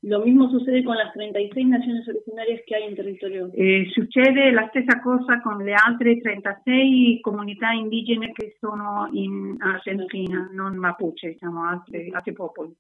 Lo 0.02 0.20
mismo 0.20 0.48
sucede 0.50 0.84
con 0.84 0.96
las 0.96 1.12
36 1.14 1.66
naciones 1.66 2.08
originarias 2.08 2.62
que 2.68 2.76
hay 2.76 2.84
en 2.84 2.96
territorio. 2.96 3.50
Eh, 3.54 3.90
succede 3.92 4.52
la 4.52 4.68
stessa 4.70 5.02
cosa 5.02 5.42
con 5.42 5.64
le 5.64 5.74
altre 5.74 6.20
36 6.20 7.20
comunità 7.22 7.72
indigene 7.72 8.32
che 8.32 8.58
sono 8.60 9.10
in 9.14 9.56
Argentina, 9.58 10.50
non 10.54 10.78
Mapuche, 10.78 11.30
diciamo 11.30 11.66
altri, 11.66 12.12
altri 12.14 12.34
popoli. 12.34 12.76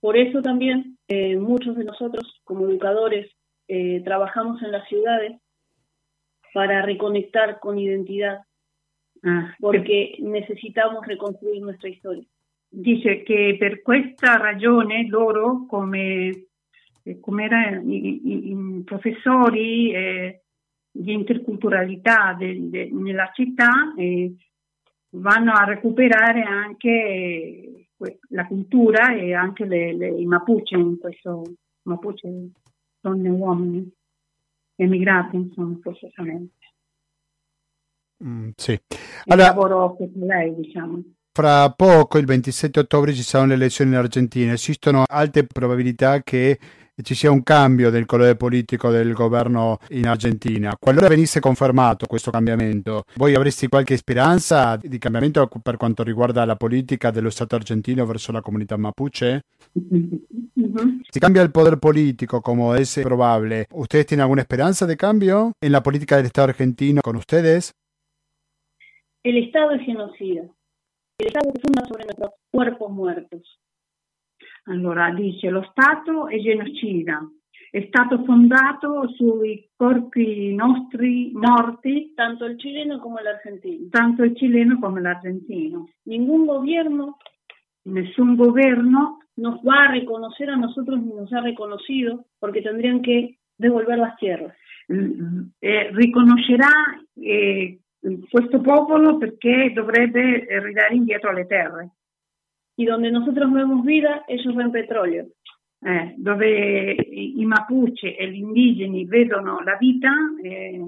Por 0.00 0.16
eso 0.16 0.42
también 0.42 0.98
eh, 1.08 1.36
muchos 1.36 1.76
de 1.76 1.84
nosotros 1.84 2.40
como 2.44 2.68
educadores 2.68 3.26
eh, 3.68 4.02
trabajamos 4.04 4.62
en 4.62 4.70
las 4.70 4.86
ciudades 4.86 5.40
para 6.52 6.82
reconectar 6.82 7.58
con 7.58 7.78
identidad, 7.78 8.42
ah, 9.22 9.54
porque 9.58 10.16
necesitamos 10.20 11.06
reconstruir 11.06 11.60
nuestra 11.60 11.90
storia. 11.98 12.24
Dice 12.70 13.22
che 13.22 13.56
per 13.58 13.82
questa 13.82 14.36
ragione 14.36 15.06
loro, 15.08 15.64
come, 15.66 16.48
come 17.20 17.44
era, 17.44 17.80
i, 17.80 18.20
i, 18.24 18.50
i 18.50 18.82
professori 18.84 19.92
eh, 19.92 20.42
di 20.90 21.12
interculturalità 21.12 22.34
de, 22.38 22.68
de, 22.68 22.90
nella 22.92 23.30
città, 23.32 23.94
eh, 23.96 24.34
vanno 25.10 25.52
a 25.52 25.64
recuperare 25.64 26.42
anche 26.42 27.88
la 28.28 28.46
cultura 28.46 29.14
e 29.16 29.34
anche 29.34 29.64
le, 29.64 29.94
le, 29.94 30.08
i 30.08 30.26
Mapuche, 30.26 30.76
in 30.76 30.98
questo 30.98 31.42
Mapuche 31.82 32.50
donne 33.00 33.28
e 33.28 33.30
uomini 33.30 33.92
emigrati, 34.76 35.36
insomma, 35.36 35.76
forzosamente. 35.80 36.54
Mm, 38.24 38.48
sì. 38.56 38.78
Allora, 39.26 39.48
lavoro 39.48 39.94
per 39.96 40.08
lei, 40.14 40.54
diciamo. 40.54 41.02
Fra 41.32 41.70
poco, 41.70 42.18
il 42.18 42.26
27 42.26 42.80
ottobre, 42.80 43.14
ci 43.14 43.22
saranno 43.22 43.50
le 43.50 43.54
elezioni 43.54 43.92
in 43.92 43.96
Argentina. 43.96 44.52
Esistono 44.52 45.04
alte 45.06 45.44
probabilità 45.44 46.22
che 46.22 46.58
ci 47.02 47.14
sia 47.14 47.30
un 47.30 47.42
cambio 47.42 47.90
del 47.90 48.06
colore 48.06 48.36
politico 48.36 48.90
del 48.90 49.12
governo 49.12 49.78
in 49.90 50.06
Argentina. 50.06 50.76
Qualora 50.78 51.08
venisse 51.08 51.40
confermato 51.40 52.06
questo 52.06 52.30
cambiamento, 52.30 53.04
voi 53.14 53.34
avreste 53.34 53.68
qualche 53.68 53.96
speranza 53.96 54.76
di 54.76 54.98
cambiamento 54.98 55.48
per 55.62 55.76
quanto 55.76 56.02
riguarda 56.02 56.44
la 56.44 56.56
politica 56.56 57.10
dello 57.10 57.30
Stato 57.30 57.54
argentino 57.54 58.04
verso 58.06 58.32
la 58.32 58.40
comunità 58.40 58.76
mapuche? 58.76 59.42
Uh-huh. 59.72 61.00
Si 61.08 61.18
cambia 61.18 61.42
el 61.42 61.50
poder 61.50 61.78
político 61.78 62.40
como 62.40 62.74
es 62.74 62.98
probable. 63.02 63.66
¿Ustedes 63.72 64.06
tienen 64.06 64.22
alguna 64.22 64.42
esperanza 64.42 64.86
de 64.86 64.96
cambio 64.96 65.52
en 65.60 65.72
la 65.72 65.82
política 65.82 66.16
del 66.16 66.26
Estado 66.26 66.48
argentino 66.48 67.00
con 67.00 67.16
ustedes? 67.16 67.74
El 69.28 69.36
Estado 69.36 69.72
es 69.72 69.82
genocida. 69.82 70.40
El 71.18 71.26
Estado 71.26 71.52
se 71.52 71.60
funda 71.60 71.84
sobre 71.84 72.04
nuestros 72.04 72.30
cuerpos 72.50 72.90
muertos. 72.90 73.60
Allora 74.64 75.12
dice 75.14 75.50
lo 75.50 75.64
Stato 75.64 76.28
è 76.28 76.38
genocida, 76.38 77.20
è 77.70 77.84
stato 77.88 78.24
fondato 78.24 79.06
sui 79.16 79.68
corpi 79.76 80.54
nostri 80.54 81.32
morti. 81.34 82.14
Tanto 82.14 82.46
il 82.46 82.58
cileno 82.58 83.00
come 83.00 83.22
l'argentino. 83.22 83.88
Tanto 83.90 84.24
il 84.24 84.34
cileno 84.34 84.78
come 84.78 85.02
l'argentino. 85.02 85.90
Ningún 86.04 86.46
gobierno. 86.46 87.18
Nessun 87.82 88.34
governo. 88.34 89.18
Nos 89.34 89.60
va 89.60 89.88
a 89.88 89.90
reconocer 89.90 90.48
a 90.48 90.56
nosotros 90.56 91.02
ni 91.02 91.12
nos 91.12 91.30
ha 91.34 91.42
reconocido 91.42 92.24
porque 92.38 92.62
tendrían 92.62 93.02
que 93.02 93.36
devolver 93.58 93.98
las 93.98 94.16
tierras. 94.16 94.56
Eh, 94.88 95.90
riconoscerà 95.92 96.72
eh, 97.14 97.78
questo 98.28 98.60
popolo 98.60 99.18
perché 99.18 99.72
dovrebbe 99.74 100.46
ridare 100.60 100.94
indietro 100.94 101.32
le 101.32 101.46
terre. 101.46 101.90
y 102.78 102.84
donde 102.86 103.10
nosotros 103.10 103.52
vemos 103.52 103.84
vida, 103.84 104.24
ellos 104.28 104.54
ven 104.54 104.70
petróleo. 104.70 105.26
Eh, 105.80 106.14
dove 106.16 106.94
i 107.10 107.44
Mapuche 107.44 108.16
e 108.16 108.30
gli 108.30 108.36
indigeni 108.36 109.04
vedono 109.04 109.60
la 109.64 109.76
vita, 109.76 110.10
eh, 110.40 110.80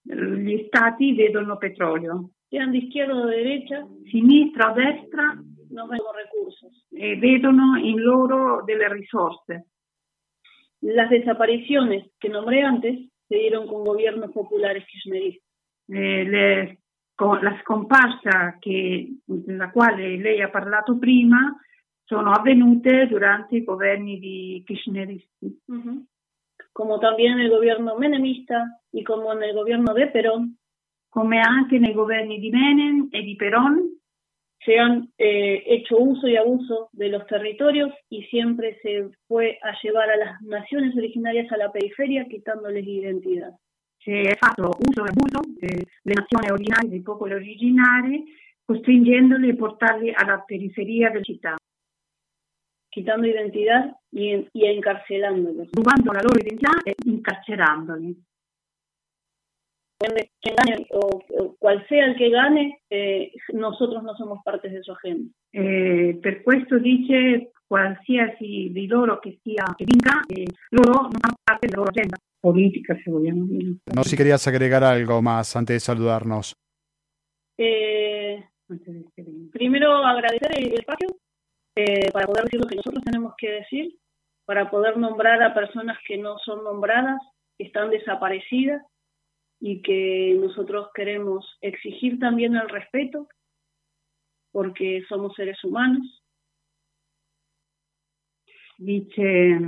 gli 0.00 0.64
stati 0.66 1.12
vedono 1.12 1.56
petrolio. 1.56 2.30
Sean 2.48 2.70
de 2.70 2.78
izquierda 2.78 3.14
o 3.14 3.26
de 3.26 3.36
derecha, 3.36 3.84
sinistra 4.10 4.70
o 4.70 4.74
destra, 4.74 5.42
no 5.70 5.86
ven 5.88 6.00
recursos. 6.14 6.86
E 6.92 7.16
vedono 7.16 7.78
in 7.78 8.00
loro 8.00 8.62
delle 8.64 8.88
risorse. 8.92 9.66
Las 10.82 11.10
desapariciones 11.10 12.12
que 12.16 12.28
nombré 12.28 12.62
antes 12.62 13.10
se 13.26 13.36
dieron 13.36 13.66
con 13.66 13.82
gobiernos 13.82 14.30
populares 14.30 14.84
kirchneristas. 14.86 15.50
Eh, 15.86 16.24
le 16.24 16.78
la 17.16 17.56
scomparsa 17.62 18.56
che, 18.58 19.18
della 19.24 19.70
quale 19.70 20.16
lei 20.16 20.42
ha 20.42 20.50
parlato 20.50 20.98
prima 20.98 21.56
sono 22.04 22.32
avvenute 22.32 23.06
durante 23.06 23.56
i 23.56 23.64
governi 23.64 24.18
di 24.18 24.62
kirchneristi. 24.64 25.62
Uh-huh. 25.66 26.04
Como 26.72 26.98
también 26.98 27.38
el 27.38 27.50
gobierno 27.50 27.96
menemista 27.96 28.80
y 28.90 29.04
como 29.04 29.32
en 29.32 29.42
el 29.42 29.54
gobierno 29.54 29.94
de 29.94 30.08
Perón. 30.08 30.58
Come 31.08 31.40
anche 31.40 31.78
nei 31.78 31.94
governi 31.94 32.40
di 32.40 32.50
Menem 32.50 33.08
e 33.12 33.22
di 33.22 33.36
Perón. 33.36 33.96
Se 34.58 34.76
han 34.76 35.08
eh, 35.16 35.62
hecho 35.66 35.98
uso 35.98 36.26
y 36.26 36.36
abuso 36.36 36.88
de 36.92 37.10
los 37.10 37.26
territorios 37.26 37.92
y 38.08 38.24
siempre 38.24 38.78
se 38.82 39.10
fue 39.28 39.58
a 39.62 39.72
llevar 39.82 40.10
a 40.10 40.16
las 40.16 40.42
naciones 40.42 40.96
originarias 40.96 41.50
a 41.52 41.56
la 41.58 41.70
periferia 41.70 42.26
quitándoles 42.26 42.86
identidad. 42.86 43.52
È 44.12 44.36
fatto 44.36 44.76
uso 44.78 45.04
e 45.04 45.08
abuso 45.08 45.40
delle 45.58 45.86
nazioni 46.02 46.50
ordinarie, 46.50 46.90
dei 46.90 47.02
popoli 47.02 47.32
originari, 47.32 48.24
costringendoli 48.64 49.50
a 49.50 49.54
portarli 49.54 50.12
alla 50.12 50.40
periferia 50.40 51.10
della 51.10 51.22
città. 51.22 51.54
Quitando 52.88 53.26
identità 53.26 53.98
e, 54.10 54.48
encarcelándolos. 54.52 55.68
Rubando 55.72 56.12
la 56.12 56.20
loro 56.22 56.38
identità 56.38 56.80
e 56.82 56.94
incarcerandoli. 57.04 58.22
Quien 59.96 60.54
gane, 60.54 60.86
o, 60.90 61.22
o, 61.28 61.56
cual 61.58 61.84
sea 61.88 62.04
el 62.04 62.16
que 62.16 62.28
gane, 62.28 62.82
eh, 62.90 63.32
nosotros 63.54 64.02
no 64.02 64.14
somos 64.16 64.42
parte 64.44 64.68
de 64.68 64.82
su 64.82 64.92
agenda. 64.92 65.30
Eh, 65.50 66.18
per 66.20 66.42
questo 66.42 66.78
dice 66.78 67.52
qualsiasi 67.66 68.70
di 68.70 68.86
loro 68.86 69.18
che 69.18 69.38
sia 69.42 69.64
che 69.74 69.84
vinca, 69.84 70.20
eh, 70.26 70.46
loro 70.70 71.02
non 71.02 71.12
fanno 71.18 71.36
parte 71.42 71.66
della 71.66 71.78
loro 71.78 71.90
agenda 71.90 72.16
política, 72.44 72.94
si 73.02 73.10
vogliamo 73.10 73.46
dire. 73.46 73.78
No 73.96 74.04
si 74.04 74.18
querías 74.18 74.46
agregar 74.46 74.84
algo 74.84 75.22
más 75.22 75.56
antes 75.56 75.76
de 75.76 75.80
saludarnos. 75.80 76.54
Eh, 77.56 78.44
primero 79.50 80.04
agradecer 80.04 80.50
el 80.58 80.74
espacio 80.74 81.08
eh, 81.74 82.10
para 82.12 82.26
poder 82.26 82.44
decir 82.44 82.60
lo 82.60 82.66
que 82.66 82.76
nosotros 82.76 83.02
tenemos 83.02 83.32
que 83.38 83.50
decir, 83.50 83.96
para 84.44 84.70
poder 84.70 84.98
nombrar 84.98 85.42
a 85.42 85.54
personas 85.54 85.96
que 86.06 86.18
no 86.18 86.36
son 86.44 86.62
nombradas, 86.64 87.18
que 87.56 87.64
están 87.64 87.88
desaparecidas 87.88 88.82
y 89.58 89.80
que 89.80 90.36
nosotros 90.38 90.88
queremos 90.94 91.46
exigir 91.62 92.18
también 92.18 92.56
el 92.56 92.68
respeto 92.68 93.26
porque 94.52 95.02
somos 95.08 95.34
seres 95.34 95.64
humanos. 95.64 96.22
Dice 98.76 99.58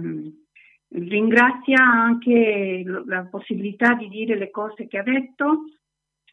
Ringrazia 0.88 1.82
anche 1.82 2.84
la 2.84 3.24
possibilità 3.24 3.94
di 3.94 4.08
dire 4.08 4.36
le 4.36 4.50
cose 4.50 4.86
che 4.86 4.98
ha 4.98 5.02
detto, 5.02 5.64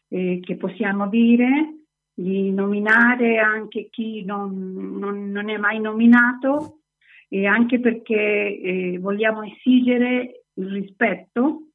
eh, 0.08 0.40
che 0.40 0.56
possiamo 0.56 1.08
dire, 1.08 1.86
di 2.14 2.52
nominare 2.52 3.38
anche 3.38 3.88
chi 3.90 4.24
non, 4.24 4.96
non, 4.96 5.30
non 5.32 5.50
è 5.50 5.56
mai 5.56 5.80
nominato 5.80 6.82
e 7.28 7.46
anche 7.46 7.80
perché 7.80 8.14
eh, 8.14 8.98
vogliamo 9.00 9.42
esigere 9.42 10.44
il 10.54 10.70
rispetto. 10.70 11.70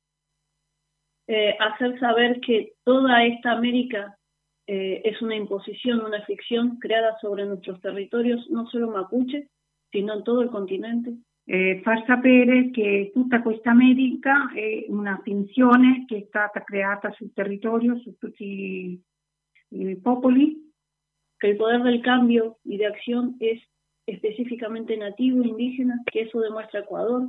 Eh, 1.28 1.56
hacer 1.60 1.98
saber 2.00 2.40
que 2.40 2.76
toda 2.84 3.24
esta 3.24 3.52
América 3.52 4.18
eh, 4.66 5.02
es 5.04 5.22
una 5.22 5.36
imposición, 5.36 6.02
una 6.02 6.24
ficción 6.26 6.80
creada 6.80 7.18
sobre 7.20 7.46
nuestros 7.46 7.80
territorios, 7.82 8.50
no 8.50 8.66
solo 8.68 8.90
mapuche, 8.90 9.50
sino 9.92 10.14
en 10.14 10.24
todo 10.24 10.42
el 10.42 10.50
continente 10.50 11.18
eh, 11.52 11.82
far 11.82 12.04
sapere 12.06 12.70
che 12.70 13.10
tutta 13.12 13.42
questa 13.42 13.72
America 13.72 14.52
è 14.54 14.86
una 14.88 15.20
finzione 15.24 16.06
che 16.06 16.18
è 16.18 16.26
stata 16.28 16.64
creata 16.64 17.12
sul 17.14 17.34
territorio, 17.34 17.98
su 17.98 18.16
tutti 18.20 19.02
i 19.70 19.96
popoli. 19.96 20.72
Que 21.40 21.50
el 21.50 21.58
poder 21.58 21.82
del 21.82 22.02
cambio 22.02 22.60
y 22.64 22.78
de 22.78 22.86
acción 22.86 23.36
es 23.40 23.60
específicamente 24.06 24.96
nativo, 24.96 25.42
indígena, 25.42 26.04
que 26.12 26.22
eso 26.22 26.40
demuestra 26.40 26.82
Ecuador. 26.82 27.28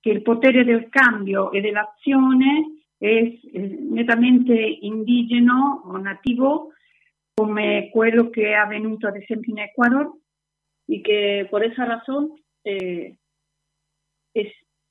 Che 0.00 0.10
il 0.10 0.22
potere 0.22 0.62
del 0.62 0.88
cambio 0.88 1.50
e 1.50 1.60
dell'azione 1.60 2.84
è 2.96 3.06
eh, 3.06 3.40
nettamente 3.52 4.54
indigeno 4.54 5.82
o 5.86 5.96
nativo, 5.96 6.72
come 7.34 7.88
quello 7.90 8.30
che 8.30 8.50
è 8.50 8.52
avvenuto 8.52 9.08
ad 9.08 9.16
esempio 9.16 9.50
in 9.50 9.58
Ecuador. 9.58 10.12
Y 10.86 11.02
que 11.02 11.48
por 11.50 11.64
esa 11.64 11.84
razón 11.84 12.30
eh, 12.62 13.16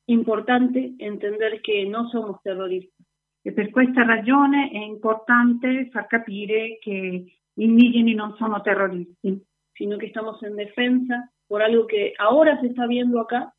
importante 0.06 0.94
entender 1.00 1.62
que 1.62 1.86
no 1.86 2.10
somos 2.10 2.42
terroristas. 2.42 3.06
E 3.46 3.52
per 3.52 3.70
questa 3.72 4.06
ragione 4.06 4.70
è 4.72 4.78
importante 4.78 5.90
far 5.92 6.08
capire 6.08 6.78
che 6.80 7.26
gli 7.54 7.64
indigeni 7.64 8.14
non 8.14 8.36
sono 8.38 8.62
terroristi, 8.62 9.38
sino 9.74 9.98
que 9.98 10.08
estamos 10.08 10.42
en 10.44 10.56
defensa 10.56 11.30
por 11.48 11.62
algo 11.62 11.86
que 11.86 12.14
ahora 12.18 12.60
se 12.62 12.68
está 12.68 12.88
viendo 12.88 13.20
acá, 13.20 13.54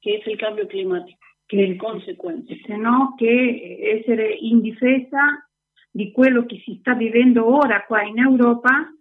que 0.00 0.16
es 0.16 0.26
el 0.26 0.38
cambio 0.38 0.66
climático, 0.66 1.18
che 1.46 1.62
è 1.62 1.76
conseguenza. 1.76 2.54
Se 2.66 2.76
no 2.76 3.14
che 3.16 3.78
essere 3.80 4.32
in 4.32 4.60
difesa 4.60 5.46
di 5.90 6.10
quello 6.10 6.46
che 6.46 6.60
si 6.64 6.76
sta 6.80 6.94
vivendo 6.94 7.46
ora 7.46 7.84
qua 7.84 8.02
in 8.02 8.18
Europa, 8.18 8.92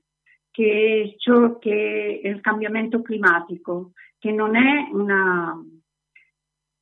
che 0.51 1.03
è 1.03 1.17
ciò 1.17 1.57
che 1.57 2.19
è 2.21 2.27
il 2.27 2.41
cambiamento 2.41 3.01
climatico, 3.01 3.93
che 4.19 4.31
non 4.31 4.55
è 4.55 4.89
una 4.91 5.55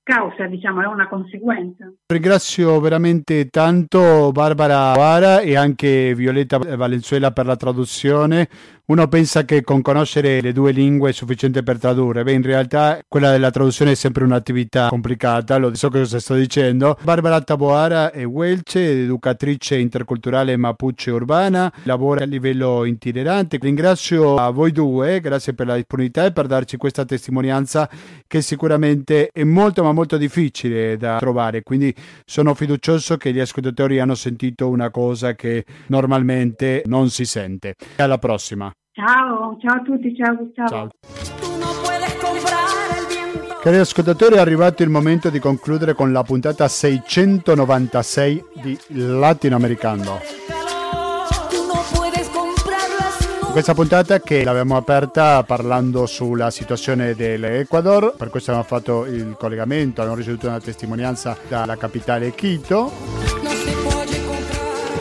causa, 0.06 0.46
diciamo, 0.46 0.82
è 0.82 0.86
una 0.86 1.08
conseguenza. 1.08 1.92
Ringrazio 2.06 2.80
veramente 2.80 3.50
tanto 3.50 4.32
Barbara 4.32 4.94
Vara 4.94 5.40
e 5.40 5.58
anche 5.58 6.14
Violetta 6.14 6.60
Valenzuela 6.60 7.32
per 7.32 7.48
la 7.48 7.56
traduzione. 7.56 8.48
Uno 8.88 9.08
pensa 9.08 9.46
che 9.46 9.64
con 9.64 9.82
conoscere 9.82 10.42
le 10.42 10.54
due 10.54 10.72
lingue 10.72 11.10
è 11.10 11.12
sufficiente 11.12 11.64
per 11.64 11.80
tradurre, 11.80 12.22
beh 12.22 12.34
in 12.34 12.44
realtà 12.44 13.00
quella 13.08 13.32
della 13.32 13.50
traduzione 13.50 13.94
è 13.94 13.96
sempre 13.96 14.24
un'attività 14.24 14.90
complicata, 14.90 15.58
lo 15.58 15.74
so 15.74 15.90
cosa 15.90 16.20
sto 16.20 16.36
dicendo. 16.36 16.96
Barbara 17.02 17.42
Taboara 17.42 18.12
è 18.12 18.24
Welce, 18.28 19.02
educatrice 19.02 19.78
interculturale 19.80 20.56
mapuche 20.56 21.10
urbana, 21.10 21.74
lavora 21.86 22.26
a 22.26 22.28
livello 22.28 22.86
itinerante. 22.86 23.58
Ringrazio 23.60 24.36
a 24.36 24.52
voi 24.52 24.72
due, 24.72 25.20
grazie 25.20 25.56
per 25.56 25.66
la 25.66 25.78
disponibilità 25.78 26.26
e 26.26 26.32
per 26.32 26.46
darci 26.46 26.78
questa 26.78 27.06
testimonianza 27.06 27.90
che 28.28 28.44
sicuramente 28.44 29.30
è 29.34 29.44
molto 29.44 29.82
ma 29.82 29.94
molto 29.94 30.18
difficile 30.18 30.96
da 30.96 31.18
trovare, 31.18 31.64
quindi 31.64 31.92
sono 32.24 32.54
fiducioso 32.54 33.18
che 33.18 33.34
gli 33.34 33.40
ascoltatori 33.40 34.00
hanno 34.00 34.14
sentito 34.14 34.70
una 34.70 34.92
cosa 34.92 35.34
che 35.34 35.66
normalmente 35.88 36.84
non 36.86 37.10
si 37.10 37.26
sente. 37.26 37.74
Alla 37.96 38.20
prossima. 38.20 38.72
Ciao, 38.96 39.58
ciao 39.60 39.76
a 39.76 39.82
tutti, 39.82 40.16
ciao 40.16 40.38
Gustavo. 40.38 40.70
Ciao. 40.70 40.90
Cari 43.62 43.78
ascoltatori, 43.78 44.36
è 44.36 44.40
arrivato 44.40 44.84
il 44.84 44.90
momento 44.90 45.30
di 45.30 45.40
concludere 45.40 45.94
con 45.94 46.14
la 46.14 46.24
puntata 46.24 46.66
696 46.66 48.44
di 48.54 48.80
Latinoamericano. 48.88 50.22
Questa 53.52 53.74
puntata 53.74 54.22
che 54.22 54.46
l'abbiamo 54.46 54.78
aperta 54.78 55.44
parlando 55.44 56.06
sulla 56.06 56.50
situazione 56.50 57.16
dell'Ecuador, 57.16 58.14
per 58.16 58.30
questo 58.30 58.52
abbiamo 58.52 58.68
fatto 58.70 59.04
il 59.04 59.36
collegamento, 59.38 60.00
abbiamo 60.00 60.20
ricevuto 60.20 60.48
una 60.48 60.62
testimonianza 60.62 61.38
dalla 61.50 61.76
capitale 61.76 62.32
Quito. 62.32 63.45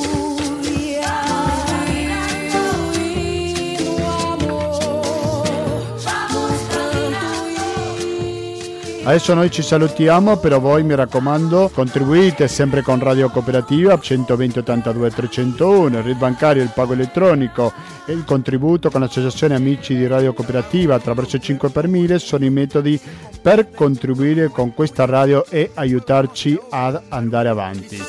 Adesso 9.07 9.35
noi 9.35 9.51
ci 9.51 9.61
salutiamo, 9.61 10.37
però 10.37 10.59
voi 10.59 10.83
mi 10.83 10.95
raccomando 10.95 11.69
contribuite 11.71 12.47
sempre 12.47 12.81
con 12.81 12.99
Radio 12.99 13.29
Cooperativa 13.29 13.99
120 13.99 14.57
82 14.59 15.11
301, 15.11 15.97
il 15.99 16.03
RID 16.03 16.17
bancario, 16.17 16.63
il 16.63 16.71
pago 16.73 16.93
elettronico 16.93 17.71
e 18.07 18.13
il 18.13 18.23
contributo 18.25 18.89
con 18.89 19.01
l'Associazione 19.01 19.53
Amici 19.53 19.95
di 19.95 20.07
Radio 20.07 20.33
Cooperativa 20.33 20.95
attraverso 20.95 21.37
5 21.37 21.69
per 21.69 21.87
1000 21.87 22.17
sono 22.17 22.45
i 22.45 22.49
metodi 22.49 22.99
per 23.39 23.69
contribuire 23.69 24.47
con 24.47 24.73
questa 24.73 25.05
radio 25.05 25.45
e 25.49 25.69
aiutarci 25.75 26.59
ad 26.71 26.99
andare 27.09 27.49
avanti. 27.49 28.01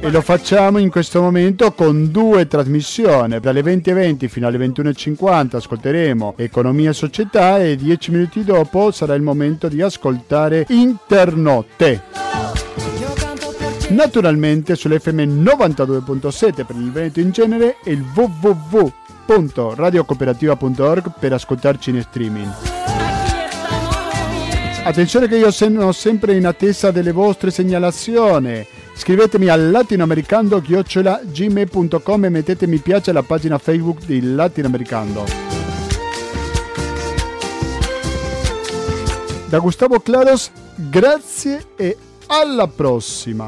E 0.00 0.10
lo 0.10 0.20
facciamo 0.20 0.76
in 0.78 0.90
questo 0.90 1.22
momento 1.22 1.72
con 1.72 2.10
due 2.10 2.46
trasmissioni. 2.46 3.40
Dalle 3.40 3.62
20.20 3.62 4.28
fino 4.28 4.46
alle 4.46 4.58
21.50 4.58 5.56
ascolteremo 5.56 6.34
Economia 6.36 6.90
e 6.90 6.94
Società 6.94 7.58
e 7.58 7.76
10 7.76 8.10
minuti 8.10 8.44
dopo 8.44 8.90
sarà 8.90 9.14
il 9.14 9.22
momento 9.22 9.68
di 9.68 9.80
ascoltare 9.80 10.66
Internotte. 10.68 12.02
Naturalmente 13.88 14.76
sull'FM 14.76 15.42
92.7 15.42 16.66
per 16.66 16.76
il 16.76 16.92
Veneto 16.92 17.20
in 17.20 17.30
genere 17.30 17.76
e 17.82 17.92
il 17.92 18.04
www.radiocooperativa.org 18.14 21.12
per 21.18 21.32
ascoltarci 21.32 21.88
in 21.90 22.02
streaming. 22.02 22.52
Attenzione 24.84 25.28
che 25.28 25.36
io 25.36 25.50
sono 25.50 25.92
sempre 25.92 26.34
in 26.34 26.46
attesa 26.46 26.90
delle 26.90 27.12
vostre 27.12 27.50
segnalazioni. 27.50 28.66
Scrivetemi 28.98 29.48
al 29.48 29.70
latinoamericando-gmail.com 29.70 32.24
e 32.24 32.28
mettete 32.28 32.66
mi 32.66 32.78
piace 32.78 33.10
alla 33.10 33.22
pagina 33.22 33.56
Facebook 33.56 34.04
di 34.04 34.34
Latinoamericando. 34.34 35.24
Da 39.46 39.60
Gustavo 39.60 40.00
Claros, 40.00 40.50
grazie 40.74 41.68
e 41.76 41.96
alla 42.26 42.66
prossima! 42.66 43.46